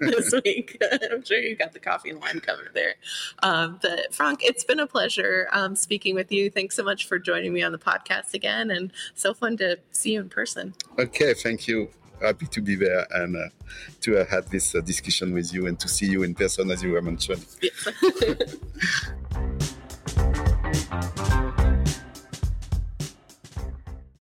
this 0.01 0.33
week. 0.45 0.81
I'm 1.11 1.25
sure 1.25 1.39
you 1.39 1.57
got 1.57 1.73
the 1.73 1.81
coffee 1.81 2.11
and 2.11 2.21
wine 2.21 2.41
covered 2.41 2.71
there. 2.75 2.95
Um, 3.43 3.79
but 3.83 4.15
Franck, 4.15 4.45
it's 4.45 4.65
been 4.65 4.81
a 4.81 4.87
pleasure 4.87 5.49
um, 5.53 5.75
speaking 5.75 6.15
with 6.15 6.31
you. 6.31 6.51
Thanks 6.51 6.77
so 6.77 6.83
much 6.83 7.07
for 7.07 7.19
joining 7.19 7.53
me 7.53 7.63
on 7.63 7.73
the 7.73 7.79
podcast 7.79 8.20
podcast 8.21 8.35
again 8.35 8.71
and 8.71 8.93
so 9.15 9.35
fun 9.35 9.57
to 9.59 9.79
see 9.93 10.13
you 10.13 10.21
in 10.21 10.29
person. 10.29 10.75
Okay, 10.99 11.35
thank 11.35 11.69
you. 11.69 11.89
Happy 12.21 12.47
to 12.47 12.61
be 12.61 12.75
there 12.75 13.07
and 13.13 13.37
uh, 13.37 13.49
to 14.03 14.13
have 14.13 14.29
have 14.29 14.51
this 14.51 14.75
uh, 14.75 14.81
discussion 14.83 15.33
with 15.33 15.55
you 15.55 15.67
and 15.67 15.81
to 15.81 15.89
see 15.89 16.07
you 16.07 16.23
in 16.23 16.35
person 16.35 16.71
as 16.71 16.83
you 16.83 16.93
were 16.93 17.03
mentioned. 17.03 17.47
Yeah. 17.63 18.35